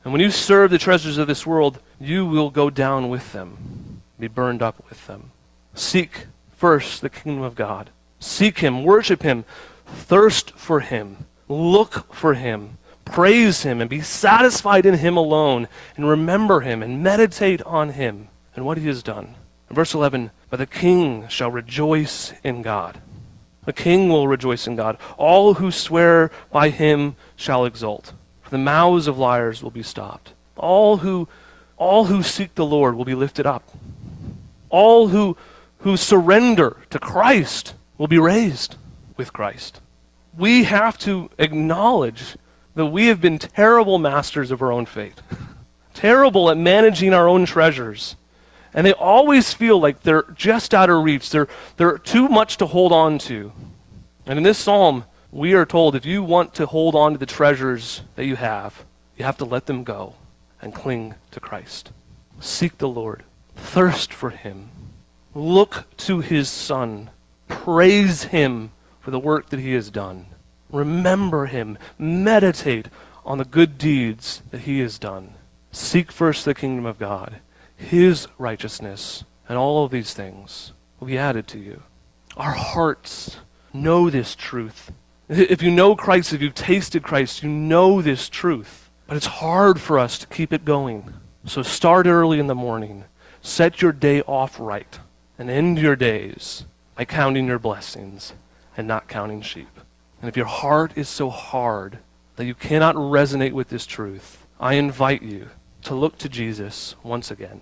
And 0.04 0.12
when 0.12 0.22
you 0.22 0.30
serve 0.30 0.70
the 0.70 0.78
treasures 0.78 1.18
of 1.18 1.26
this 1.26 1.46
world, 1.46 1.80
you 2.00 2.26
will 2.26 2.50
go 2.50 2.70
down 2.70 3.08
with 3.08 3.32
them, 3.32 4.02
be 4.18 4.28
burned 4.28 4.62
up 4.62 4.82
with 4.88 5.06
them. 5.06 5.30
Seek 5.74 6.26
first 6.54 7.00
the 7.00 7.10
kingdom 7.10 7.42
of 7.42 7.54
God. 7.54 7.90
Seek 8.20 8.58
Him, 8.58 8.84
worship 8.84 9.22
Him, 9.22 9.44
thirst 9.86 10.52
for 10.52 10.80
Him, 10.80 11.26
look 11.48 12.12
for 12.14 12.34
Him, 12.34 12.78
praise 13.04 13.62
Him, 13.62 13.80
and 13.80 13.90
be 13.90 14.00
satisfied 14.00 14.86
in 14.86 14.94
Him 14.94 15.16
alone, 15.16 15.68
and 15.96 16.08
remember 16.08 16.60
Him, 16.60 16.82
and 16.82 17.02
meditate 17.02 17.62
on 17.62 17.90
Him 17.90 18.28
and 18.54 18.64
what 18.64 18.78
He 18.78 18.86
has 18.86 19.02
done. 19.02 19.34
Verse 19.70 19.94
11, 19.94 20.30
but 20.48 20.58
the 20.58 20.66
king 20.66 21.26
shall 21.28 21.50
rejoice 21.50 22.32
in 22.44 22.62
God. 22.62 23.00
The 23.66 23.72
king 23.72 24.08
will 24.08 24.28
rejoice 24.28 24.66
in 24.66 24.76
God. 24.76 24.96
All 25.18 25.54
who 25.54 25.70
swear 25.70 26.30
by 26.50 26.70
him 26.70 27.16
shall 27.34 27.66
exult. 27.66 28.14
For 28.42 28.50
the 28.50 28.58
mouths 28.58 29.08
of 29.08 29.18
liars 29.18 29.62
will 29.62 29.72
be 29.72 29.82
stopped. 29.82 30.32
All 30.56 30.98
who, 30.98 31.28
all 31.76 32.04
who 32.06 32.22
seek 32.22 32.54
the 32.54 32.64
Lord 32.64 32.94
will 32.94 33.04
be 33.04 33.14
lifted 33.14 33.44
up. 33.44 33.68
All 34.70 35.08
who, 35.08 35.36
who 35.78 35.96
surrender 35.96 36.76
to 36.90 36.98
Christ 36.98 37.74
will 37.98 38.06
be 38.06 38.18
raised 38.18 38.76
with 39.16 39.32
Christ. 39.32 39.80
We 40.36 40.64
have 40.64 40.96
to 40.98 41.28
acknowledge 41.38 42.36
that 42.76 42.86
we 42.86 43.06
have 43.06 43.20
been 43.20 43.38
terrible 43.38 43.98
masters 43.98 44.50
of 44.50 44.62
our 44.62 44.70
own 44.70 44.86
fate, 44.86 45.20
terrible 45.94 46.50
at 46.50 46.56
managing 46.56 47.12
our 47.12 47.28
own 47.28 47.46
treasures 47.46 48.14
and 48.76 48.86
they 48.86 48.92
always 48.92 49.54
feel 49.54 49.80
like 49.80 50.02
they're 50.02 50.26
just 50.34 50.74
out 50.74 50.90
of 50.90 51.02
reach. 51.02 51.30
They're, 51.30 51.48
they're 51.78 51.96
too 51.96 52.28
much 52.28 52.58
to 52.58 52.66
hold 52.66 52.92
on 52.92 53.18
to. 53.20 53.50
And 54.26 54.36
in 54.36 54.42
this 54.42 54.58
psalm, 54.58 55.04
we 55.32 55.54
are 55.54 55.64
told 55.64 55.96
if 55.96 56.04
you 56.04 56.22
want 56.22 56.54
to 56.54 56.66
hold 56.66 56.94
on 56.94 57.12
to 57.12 57.18
the 57.18 57.24
treasures 57.24 58.02
that 58.16 58.26
you 58.26 58.36
have, 58.36 58.84
you 59.16 59.24
have 59.24 59.38
to 59.38 59.46
let 59.46 59.64
them 59.64 59.82
go 59.82 60.14
and 60.60 60.74
cling 60.74 61.14
to 61.30 61.40
Christ. 61.40 61.90
Seek 62.38 62.76
the 62.76 62.88
Lord, 62.88 63.24
thirst 63.56 64.12
for 64.12 64.28
Him, 64.28 64.68
look 65.34 65.84
to 65.98 66.20
His 66.20 66.50
Son, 66.50 67.08
praise 67.48 68.24
Him 68.24 68.72
for 69.00 69.10
the 69.10 69.18
work 69.18 69.48
that 69.48 69.60
He 69.60 69.72
has 69.72 69.90
done, 69.90 70.26
remember 70.70 71.46
Him, 71.46 71.78
meditate 71.98 72.88
on 73.24 73.38
the 73.38 73.44
good 73.46 73.78
deeds 73.78 74.42
that 74.50 74.62
He 74.62 74.80
has 74.80 74.98
done. 74.98 75.32
Seek 75.72 76.12
first 76.12 76.44
the 76.44 76.54
kingdom 76.54 76.84
of 76.84 76.98
God 76.98 77.40
his 77.76 78.26
righteousness, 78.38 79.24
and 79.48 79.56
all 79.58 79.84
of 79.84 79.90
these 79.90 80.14
things 80.14 80.72
will 80.98 81.06
be 81.06 81.18
added 81.18 81.46
to 81.48 81.58
you. 81.58 81.82
Our 82.36 82.52
hearts 82.52 83.36
know 83.72 84.10
this 84.10 84.34
truth. 84.34 84.90
If 85.28 85.62
you 85.62 85.70
know 85.70 85.96
Christ, 85.96 86.32
if 86.32 86.40
you've 86.40 86.54
tasted 86.54 87.02
Christ, 87.02 87.42
you 87.42 87.48
know 87.48 88.00
this 88.00 88.28
truth. 88.28 88.90
But 89.06 89.16
it's 89.16 89.26
hard 89.26 89.80
for 89.80 89.98
us 89.98 90.18
to 90.18 90.26
keep 90.26 90.52
it 90.52 90.64
going. 90.64 91.12
So 91.44 91.62
start 91.62 92.06
early 92.06 92.38
in 92.38 92.46
the 92.46 92.54
morning. 92.54 93.04
Set 93.40 93.80
your 93.80 93.92
day 93.92 94.22
off 94.22 94.58
right. 94.58 94.98
And 95.38 95.50
end 95.50 95.78
your 95.78 95.96
days 95.96 96.64
by 96.94 97.04
counting 97.04 97.46
your 97.46 97.58
blessings 97.58 98.32
and 98.76 98.88
not 98.88 99.08
counting 99.08 99.42
sheep. 99.42 99.68
And 100.20 100.28
if 100.28 100.36
your 100.36 100.46
heart 100.46 100.92
is 100.96 101.08
so 101.08 101.28
hard 101.30 101.98
that 102.36 102.46
you 102.46 102.54
cannot 102.54 102.96
resonate 102.96 103.52
with 103.52 103.68
this 103.68 103.86
truth, 103.86 104.46
I 104.58 104.74
invite 104.74 105.22
you 105.22 105.50
to 105.86 105.94
look 105.94 106.18
to 106.18 106.28
Jesus 106.28 106.94
once 107.02 107.30
again, 107.30 107.60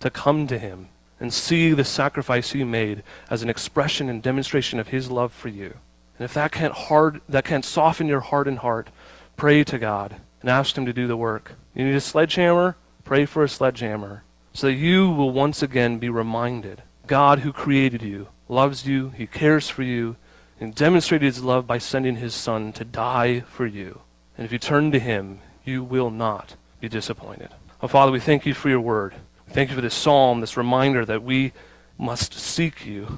to 0.00 0.10
come 0.10 0.46
to 0.46 0.58
him 0.58 0.88
and 1.20 1.32
see 1.32 1.72
the 1.72 1.84
sacrifice 1.84 2.52
he 2.52 2.64
made 2.64 3.02
as 3.30 3.42
an 3.42 3.50
expression 3.50 4.08
and 4.08 4.22
demonstration 4.22 4.78
of 4.78 4.88
his 4.88 5.10
love 5.10 5.32
for 5.32 5.48
you. 5.48 5.74
And 6.18 6.24
if 6.24 6.34
that 6.34 6.52
can't 6.52 6.74
hard 6.74 7.20
that 7.28 7.44
can't 7.44 7.64
soften 7.64 8.06
your 8.06 8.20
heart 8.20 8.46
and 8.46 8.58
heart, 8.58 8.90
pray 9.36 9.64
to 9.64 9.78
God 9.78 10.16
and 10.40 10.50
ask 10.50 10.76
him 10.76 10.86
to 10.86 10.92
do 10.92 11.06
the 11.06 11.16
work. 11.16 11.52
You 11.74 11.84
need 11.84 11.94
a 11.94 12.00
sledgehammer? 12.00 12.76
Pray 13.04 13.24
for 13.24 13.42
a 13.42 13.48
sledgehammer 13.48 14.22
so 14.52 14.66
that 14.66 14.74
you 14.74 15.10
will 15.10 15.30
once 15.30 15.62
again 15.62 15.98
be 15.98 16.08
reminded 16.08 16.82
God 17.06 17.40
who 17.40 17.52
created 17.52 18.02
you 18.02 18.28
loves 18.48 18.86
you, 18.86 19.10
he 19.10 19.26
cares 19.26 19.68
for 19.68 19.82
you, 19.82 20.16
and 20.60 20.74
demonstrated 20.74 21.26
his 21.26 21.42
love 21.42 21.66
by 21.66 21.78
sending 21.78 22.16
his 22.16 22.34
son 22.34 22.72
to 22.74 22.84
die 22.84 23.40
for 23.40 23.66
you. 23.66 24.00
And 24.36 24.44
if 24.44 24.52
you 24.52 24.58
turn 24.58 24.92
to 24.92 24.98
him, 24.98 25.40
you 25.64 25.82
will 25.82 26.10
not 26.10 26.54
be 26.78 26.88
disappointed. 26.88 27.48
Oh, 27.84 27.88
Father, 27.88 28.12
we 28.12 28.20
thank 28.20 28.46
you 28.46 28.54
for 28.54 28.68
your 28.68 28.80
word. 28.80 29.12
We 29.48 29.54
thank 29.54 29.70
you 29.70 29.74
for 29.74 29.82
this 29.82 29.94
psalm, 29.94 30.40
this 30.40 30.56
reminder 30.56 31.04
that 31.04 31.24
we 31.24 31.52
must 31.98 32.32
seek 32.32 32.86
you. 32.86 33.08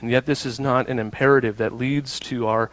And 0.00 0.10
yet, 0.10 0.26
this 0.26 0.44
is 0.44 0.58
not 0.58 0.88
an 0.88 0.98
imperative 0.98 1.58
that 1.58 1.72
leads 1.72 2.18
to 2.20 2.48
our, 2.48 2.68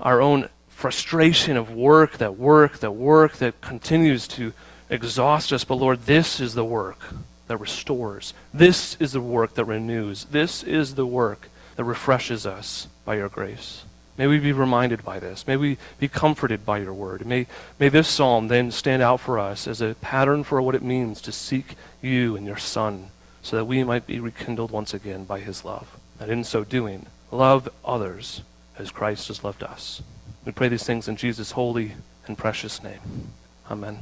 our 0.00 0.20
own 0.20 0.48
frustration 0.66 1.56
of 1.56 1.70
work, 1.70 2.18
that 2.18 2.36
work, 2.36 2.80
that 2.80 2.96
work 2.96 3.36
that 3.36 3.60
continues 3.60 4.26
to 4.26 4.52
exhaust 4.90 5.52
us. 5.52 5.62
But 5.62 5.76
Lord, 5.76 6.06
this 6.06 6.40
is 6.40 6.54
the 6.54 6.64
work 6.64 6.98
that 7.46 7.58
restores. 7.58 8.34
This 8.52 8.96
is 8.98 9.12
the 9.12 9.20
work 9.20 9.54
that 9.54 9.66
renews. 9.66 10.24
This 10.24 10.64
is 10.64 10.96
the 10.96 11.06
work 11.06 11.48
that 11.76 11.84
refreshes 11.84 12.44
us 12.44 12.88
by 13.04 13.18
your 13.18 13.28
grace. 13.28 13.84
May 14.18 14.26
we 14.26 14.40
be 14.40 14.52
reminded 14.52 15.04
by 15.04 15.20
this. 15.20 15.46
May 15.46 15.56
we 15.56 15.78
be 16.00 16.08
comforted 16.08 16.66
by 16.66 16.78
your 16.78 16.92
word. 16.92 17.24
May, 17.24 17.46
may 17.78 17.88
this 17.88 18.08
psalm 18.08 18.48
then 18.48 18.72
stand 18.72 19.00
out 19.00 19.20
for 19.20 19.38
us 19.38 19.68
as 19.68 19.80
a 19.80 19.94
pattern 20.00 20.42
for 20.42 20.60
what 20.60 20.74
it 20.74 20.82
means 20.82 21.20
to 21.22 21.32
seek 21.32 21.76
you 22.02 22.36
and 22.36 22.44
your 22.44 22.56
Son 22.56 23.10
so 23.42 23.56
that 23.56 23.64
we 23.64 23.84
might 23.84 24.06
be 24.06 24.18
rekindled 24.18 24.72
once 24.72 24.92
again 24.92 25.24
by 25.24 25.38
his 25.38 25.64
love. 25.64 25.96
And 26.18 26.30
in 26.30 26.42
so 26.42 26.64
doing, 26.64 27.06
love 27.30 27.68
others 27.84 28.42
as 28.76 28.90
Christ 28.90 29.28
has 29.28 29.44
loved 29.44 29.62
us. 29.62 30.02
We 30.44 30.52
pray 30.52 30.68
these 30.68 30.84
things 30.84 31.06
in 31.06 31.16
Jesus' 31.16 31.52
holy 31.52 31.92
and 32.26 32.36
precious 32.36 32.82
name. 32.82 33.30
Amen. 33.70 33.98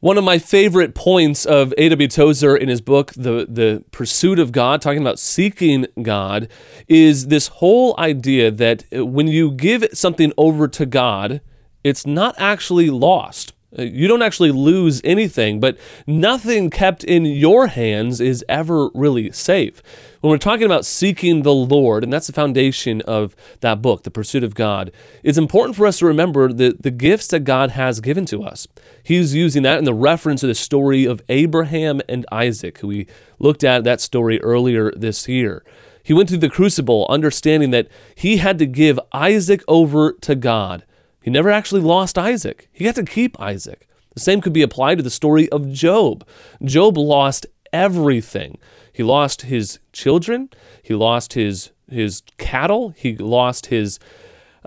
One 0.00 0.18
of 0.18 0.24
my 0.24 0.38
favorite 0.38 0.94
points 0.94 1.46
of 1.46 1.72
A.W. 1.78 2.08
Tozer 2.08 2.54
in 2.54 2.68
his 2.68 2.82
book, 2.82 3.12
the, 3.14 3.46
the 3.48 3.82
Pursuit 3.92 4.38
of 4.38 4.52
God, 4.52 4.82
talking 4.82 5.00
about 5.00 5.18
seeking 5.18 5.86
God, 6.02 6.48
is 6.86 7.28
this 7.28 7.48
whole 7.48 7.98
idea 7.98 8.50
that 8.50 8.84
when 8.92 9.26
you 9.26 9.52
give 9.52 9.86
something 9.94 10.34
over 10.36 10.68
to 10.68 10.84
God, 10.84 11.40
it's 11.82 12.06
not 12.06 12.34
actually 12.36 12.90
lost. 12.90 13.54
You 13.78 14.08
don't 14.08 14.22
actually 14.22 14.52
lose 14.52 15.00
anything, 15.04 15.60
but 15.60 15.76
nothing 16.06 16.70
kept 16.70 17.04
in 17.04 17.26
your 17.26 17.66
hands 17.66 18.20
is 18.20 18.44
ever 18.48 18.88
really 18.94 19.30
safe. 19.32 19.82
When 20.20 20.30
we're 20.30 20.38
talking 20.38 20.64
about 20.64 20.86
seeking 20.86 21.42
the 21.42 21.54
Lord, 21.54 22.02
and 22.02 22.12
that's 22.12 22.26
the 22.26 22.32
foundation 22.32 23.02
of 23.02 23.36
that 23.60 23.82
book, 23.82 24.02
The 24.02 24.10
Pursuit 24.10 24.42
of 24.42 24.54
God, 24.54 24.92
it's 25.22 25.38
important 25.38 25.76
for 25.76 25.86
us 25.86 25.98
to 25.98 26.06
remember 26.06 26.52
the, 26.52 26.76
the 26.78 26.90
gifts 26.90 27.28
that 27.28 27.40
God 27.40 27.72
has 27.72 28.00
given 28.00 28.24
to 28.26 28.42
us. 28.42 28.66
He's 29.02 29.34
using 29.34 29.62
that 29.64 29.78
in 29.78 29.84
the 29.84 29.94
reference 29.94 30.40
to 30.40 30.46
the 30.46 30.54
story 30.54 31.04
of 31.04 31.22
Abraham 31.28 32.00
and 32.08 32.24
Isaac, 32.32 32.78
who 32.78 32.88
we 32.88 33.06
looked 33.38 33.62
at 33.62 33.84
that 33.84 34.00
story 34.00 34.40
earlier 34.40 34.90
this 34.96 35.28
year. 35.28 35.64
He 36.02 36.14
went 36.14 36.28
through 36.28 36.38
the 36.38 36.48
crucible 36.48 37.06
understanding 37.08 37.72
that 37.72 37.88
he 38.14 38.38
had 38.38 38.58
to 38.58 38.66
give 38.66 38.98
Isaac 39.12 39.62
over 39.68 40.12
to 40.12 40.34
God 40.34 40.84
he 41.26 41.30
never 41.32 41.50
actually 41.50 41.80
lost 41.80 42.16
Isaac. 42.16 42.68
He 42.72 42.84
got 42.84 42.94
to 42.94 43.02
keep 43.02 43.40
Isaac. 43.40 43.88
The 44.14 44.20
same 44.20 44.40
could 44.40 44.52
be 44.52 44.62
applied 44.62 44.98
to 44.98 45.02
the 45.02 45.10
story 45.10 45.48
of 45.48 45.72
Job. 45.72 46.24
Job 46.62 46.96
lost 46.96 47.46
everything. 47.72 48.58
He 48.92 49.02
lost 49.02 49.42
his 49.42 49.80
children, 49.92 50.50
he 50.84 50.94
lost 50.94 51.32
his 51.32 51.72
his 51.90 52.22
cattle, 52.38 52.90
he 52.90 53.16
lost 53.16 53.66
his 53.66 53.98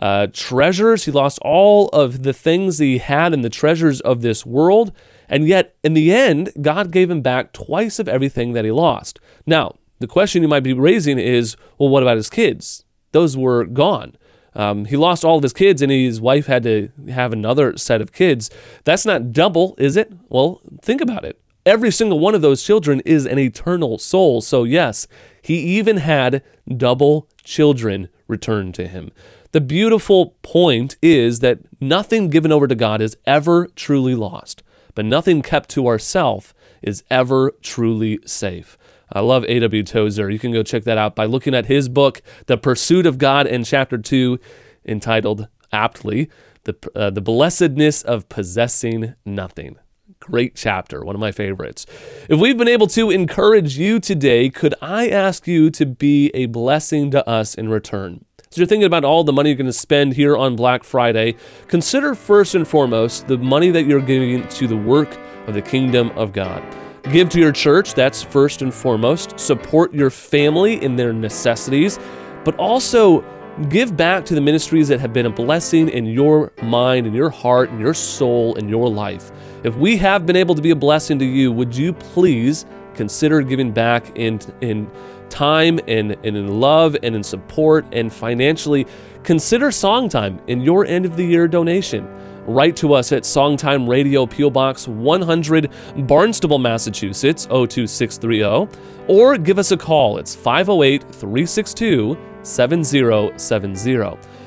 uh, 0.02 0.28
treasures, 0.34 1.06
he 1.06 1.12
lost 1.12 1.40
all 1.44 1.88
of 1.90 2.24
the 2.24 2.34
things 2.34 2.80
he 2.80 2.98
had 2.98 3.34
and 3.34 3.42
the 3.42 3.50
treasures 3.50 4.02
of 4.02 4.22
this 4.22 4.46
world. 4.46 4.92
And 5.30 5.48
yet, 5.48 5.78
in 5.82 5.94
the 5.94 6.14
end, 6.14 6.52
God 6.62 6.92
gave 6.92 7.10
him 7.10 7.22
back 7.22 7.54
twice 7.54 8.00
of 8.00 8.10
everything 8.10 8.52
that 8.52 8.66
he 8.66 8.72
lost. 8.72 9.18
Now, 9.46 9.76
the 10.00 10.08
question 10.08 10.42
you 10.42 10.50
might 10.50 10.64
be 10.64 10.74
raising 10.74 11.20
is 11.20 11.56
well, 11.78 11.88
what 11.88 12.04
about 12.04 12.18
his 12.18 12.30
kids? 12.30 12.84
Those 13.14 13.38
were 13.38 13.64
gone. 13.64 14.18
Um, 14.56 14.86
he 14.86 14.98
lost 14.98 15.24
all 15.24 15.38
of 15.38 15.44
his 15.44 15.54
kids 15.54 15.82
and 15.82 15.92
his 15.92 16.20
wife 16.20 16.48
had 16.48 16.64
to 16.64 16.90
have 17.10 17.34
another 17.34 17.78
set 17.78 18.02
of 18.02 18.12
kids. 18.12 18.50
That's 18.84 19.06
not 19.06 19.32
double, 19.32 19.76
is 19.78 19.96
it? 19.96 20.12
Well, 20.30 20.62
think 20.82 21.02
about 21.02 21.26
it. 21.26 21.40
Every 21.66 21.92
single 21.92 22.20
one 22.20 22.36
of 22.36 22.42
those 22.42 22.64
children 22.64 23.02
is 23.02 23.26
an 23.26 23.38
eternal 23.38 23.98
soul. 23.98 24.42
So, 24.42 24.64
yes, 24.64 25.08
he 25.42 25.60
even 25.78 25.98
had 25.98 26.42
double 26.68 27.28
children 27.44 28.10
returned 28.28 28.76
to 28.76 28.88
him. 28.88 29.12
The 29.52 29.62
beautiful 29.62 30.36
point 30.42 30.96
is 31.02 31.40
that 31.40 31.60
nothing 31.82 32.30
given 32.30 32.52
over 32.52 32.68
to 32.68 32.76
God 32.76 33.02
is 33.02 33.18
ever 33.26 33.68
truly 33.76 34.16
lost, 34.16 34.64
but 34.96 35.06
nothing 35.06 35.42
kept 35.42 35.70
to 35.72 35.88
ourself 35.88 36.54
is 36.82 37.04
ever 37.10 37.54
truly 37.62 38.20
safe. 38.26 38.78
I 39.12 39.22
love 39.22 39.46
A.W. 39.48 39.84
Tozer. 39.84 40.30
You 40.30 40.40
can 40.40 40.52
go 40.52 40.64
check 40.64 40.84
that 40.84 40.98
out 40.98 41.16
by 41.16 41.26
looking 41.26 41.56
at 41.56 41.66
his 41.66 41.90
book, 41.90 42.22
The 42.46 42.58
Pursuit 42.58 43.06
of 43.06 43.18
God, 43.18 43.48
in 43.48 43.64
chapter 43.64 43.98
2, 43.98 44.40
entitled 44.86 45.48
aptly, 45.72 46.30
The, 46.64 46.76
uh, 46.96 47.10
the 47.10 47.22
Blessedness 47.22 48.04
of 48.04 48.30
Possessing 48.30 49.16
Nothing. 49.26 49.78
Great 50.20 50.56
chapter, 50.56 51.04
one 51.04 51.16
of 51.16 51.22
my 51.22 51.32
favorites. 51.32 51.86
If 52.28 52.40
we've 52.40 52.58
been 52.58 52.68
able 52.68 52.88
to 52.88 53.10
encourage 53.10 53.78
you 53.78 54.00
today, 54.00 54.50
could 54.50 54.76
I 54.82 55.08
ask 55.08 55.48
you 55.48 55.70
to 55.72 55.86
be 55.86 56.30
a 56.34 56.48
blessing 56.48 57.10
to 57.12 57.28
us 57.28 57.56
in 57.56 57.70
return? 57.70 58.26
So 58.52 58.62
you're 58.62 58.68
thinking 58.68 58.86
about 58.86 59.06
all 59.06 59.24
the 59.24 59.32
money 59.32 59.52
you're 59.52 59.58
going 59.58 59.68
to 59.68 59.74
spend 59.74 60.14
here 60.14 60.36
on 60.36 60.56
Black 60.56 60.84
Friday, 60.84 61.36
consider 61.68 62.16
first 62.16 62.56
and 62.56 62.68
foremost 62.68 63.28
the 63.28 63.38
money 63.38 63.70
that 63.70 63.86
you're 63.86 64.02
giving 64.02 64.48
to 64.48 64.68
the 64.68 64.76
work 64.76 65.18
of 65.48 65.54
the 65.54 65.62
kingdom 65.62 66.10
of 66.12 66.34
God. 66.34 66.64
Give 67.04 67.28
to 67.30 67.40
your 67.40 67.52
church, 67.52 67.94
that's 67.94 68.22
first 68.22 68.62
and 68.62 68.74
foremost. 68.74 69.40
Support 69.40 69.94
your 69.94 70.10
family 70.10 70.84
in 70.84 70.96
their 70.96 71.14
necessities, 71.14 71.98
but 72.44 72.56
also 72.58 73.24
give 73.70 73.98
back 73.98 74.26
to 74.26 74.36
the 74.36 74.42
ministries 74.42 74.88
that 74.90 75.00
have 75.00 75.12
been 75.12 75.26
a 75.26 75.30
blessing 75.30 75.90
in 75.90 76.06
your 76.06 76.52
mind, 76.62 77.08
in 77.08 77.14
your 77.14 77.30
heart, 77.30 77.70
in 77.72 77.80
your 77.80 77.94
soul, 77.94 78.56
in 78.56 78.70
your 78.70 78.88
life. 78.88 79.32
If 79.64 79.76
we 79.76 79.98
have 79.98 80.26
been 80.26 80.36
able 80.36 80.56
to 80.56 80.62
be 80.62 80.70
a 80.70 80.76
blessing 80.76 81.18
to 81.20 81.26
you, 81.26 81.52
would 81.52 81.76
you 81.76 81.94
please 81.94 82.66
consider 82.94 83.42
giving 83.42 83.72
back 83.72 84.18
in, 84.18 84.40
in 84.62 84.90
time 85.30 85.80
and, 85.88 86.12
and 86.24 86.38
in 86.38 86.60
love 86.60 86.96
and 87.02 87.16
in 87.16 87.24
support 87.24 87.86
and 87.92 88.14
financially? 88.14 88.86
Consider 89.24 89.70
Songtime 89.70 90.40
in 90.48 90.62
your 90.62 90.86
end 90.86 91.06
of 91.06 91.18
the 91.18 91.26
year 91.26 91.48
donation 91.48 92.08
write 92.46 92.76
to 92.78 92.94
us 92.94 93.12
at 93.12 93.24
Songtime 93.24 93.88
Radio, 93.88 94.26
P.O. 94.26 94.50
Box 94.50 94.88
100, 94.88 95.72
Barnstable, 96.08 96.60
Massachusetts 96.60 97.46
02630, 97.46 98.68
or 99.08 99.38
give 99.38 99.60
us 99.60 99.72
a 99.72 99.78
call. 99.78 100.18
It's 100.18 100.36
508 100.36 101.04
362 101.04 102.18
7070. 102.44 103.92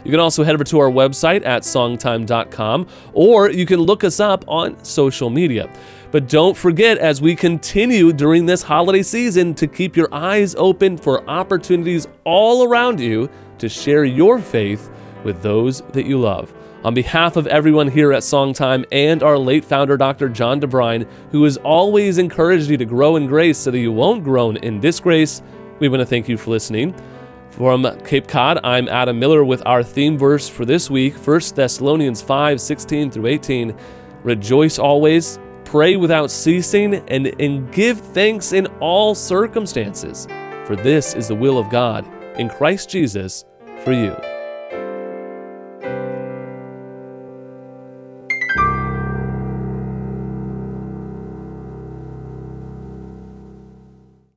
You 0.05 0.11
can 0.11 0.21
also 0.21 0.43
head 0.43 0.55
over 0.55 0.65
to 0.65 0.79
our 0.81 0.91
website 0.91 1.47
at 1.47 1.63
songtime.com, 1.63 2.87
or 3.13 3.51
you 3.51 3.67
can 3.67 3.81
look 3.81 4.05
us 4.05 4.19
up 4.21 4.45
on 4.49 4.83
social 4.85 5.31
media. 5.31 5.73
But 6.11 6.29
don't 6.29 6.57
forget, 6.57 6.99
as 6.99 7.23
we 7.23 7.35
continue 7.35 8.13
during 8.13 8.45
this 8.45 8.63
holiday 8.63 9.03
season, 9.03 9.55
to 9.55 9.67
keep 9.67 9.97
your 9.97 10.13
eyes 10.13 10.55
open 10.57 10.99
for 10.99 11.29
opportunities 11.29 12.07
all 12.25 12.69
around 12.69 13.01
you 13.01 13.31
to 13.59 13.69
share 13.69 14.05
your 14.05 14.39
faith 14.39 14.91
with 15.25 15.41
those 15.41 15.83
that 15.93 16.05
you 16.05 16.19
love. 16.19 16.53
On 16.85 16.95
behalf 16.95 17.37
of 17.37 17.47
everyone 17.47 17.87
here 17.87 18.13
at 18.13 18.25
Songtime 18.25 18.85
and 18.91 19.23
our 19.23 19.39
late 19.39 19.65
founder, 19.65 19.97
Dr. 19.97 20.29
John 20.29 20.61
DeBrine, 20.61 21.07
who 21.31 21.45
has 21.45 21.57
always 21.59 22.19
encouraged 22.19 22.69
you 22.69 22.77
to 22.77 22.85
grow 22.85 23.15
in 23.15 23.29
grace 23.29 23.57
so 23.57 23.71
that 23.71 23.79
you 23.79 23.93
won't 23.93 24.25
groan 24.25 24.57
in 24.57 24.81
disgrace, 24.81 25.43
we 25.79 25.89
want 25.89 26.01
to 26.01 26.07
thank 26.07 26.29
you 26.29 26.37
for 26.37 26.51
listening. 26.51 26.93
From 27.51 27.87
Cape 28.01 28.27
Cod, 28.27 28.59
I'm 28.65 28.89
Adam 28.89 29.17
Miller 29.17 29.45
with 29.45 29.63
our 29.65 29.85
theme 29.85 30.19
verse 30.19 30.49
for 30.49 30.65
this 30.65 30.91
week, 30.91 31.15
1 31.15 31.41
Thessalonians 31.55 32.21
5 32.21 32.61
16 32.61 33.13
through 33.13 33.27
18. 33.27 33.77
Rejoice 34.25 34.81
always, 34.81 35.39
pray 35.65 35.95
without 35.95 36.33
ceasing, 36.33 36.95
and, 37.09 37.29
and 37.41 37.73
give 37.73 38.01
thanks 38.01 38.53
in 38.53 38.67
all 38.81 39.15
circumstances, 39.15 40.27
for 40.65 40.75
this 40.75 41.15
is 41.15 41.29
the 41.29 41.35
will 41.35 41.59
of 41.59 41.71
God 41.71 42.09
in 42.41 42.49
Christ 42.49 42.91
Jesus 42.91 43.45
for 43.85 43.93
you. 43.93 44.17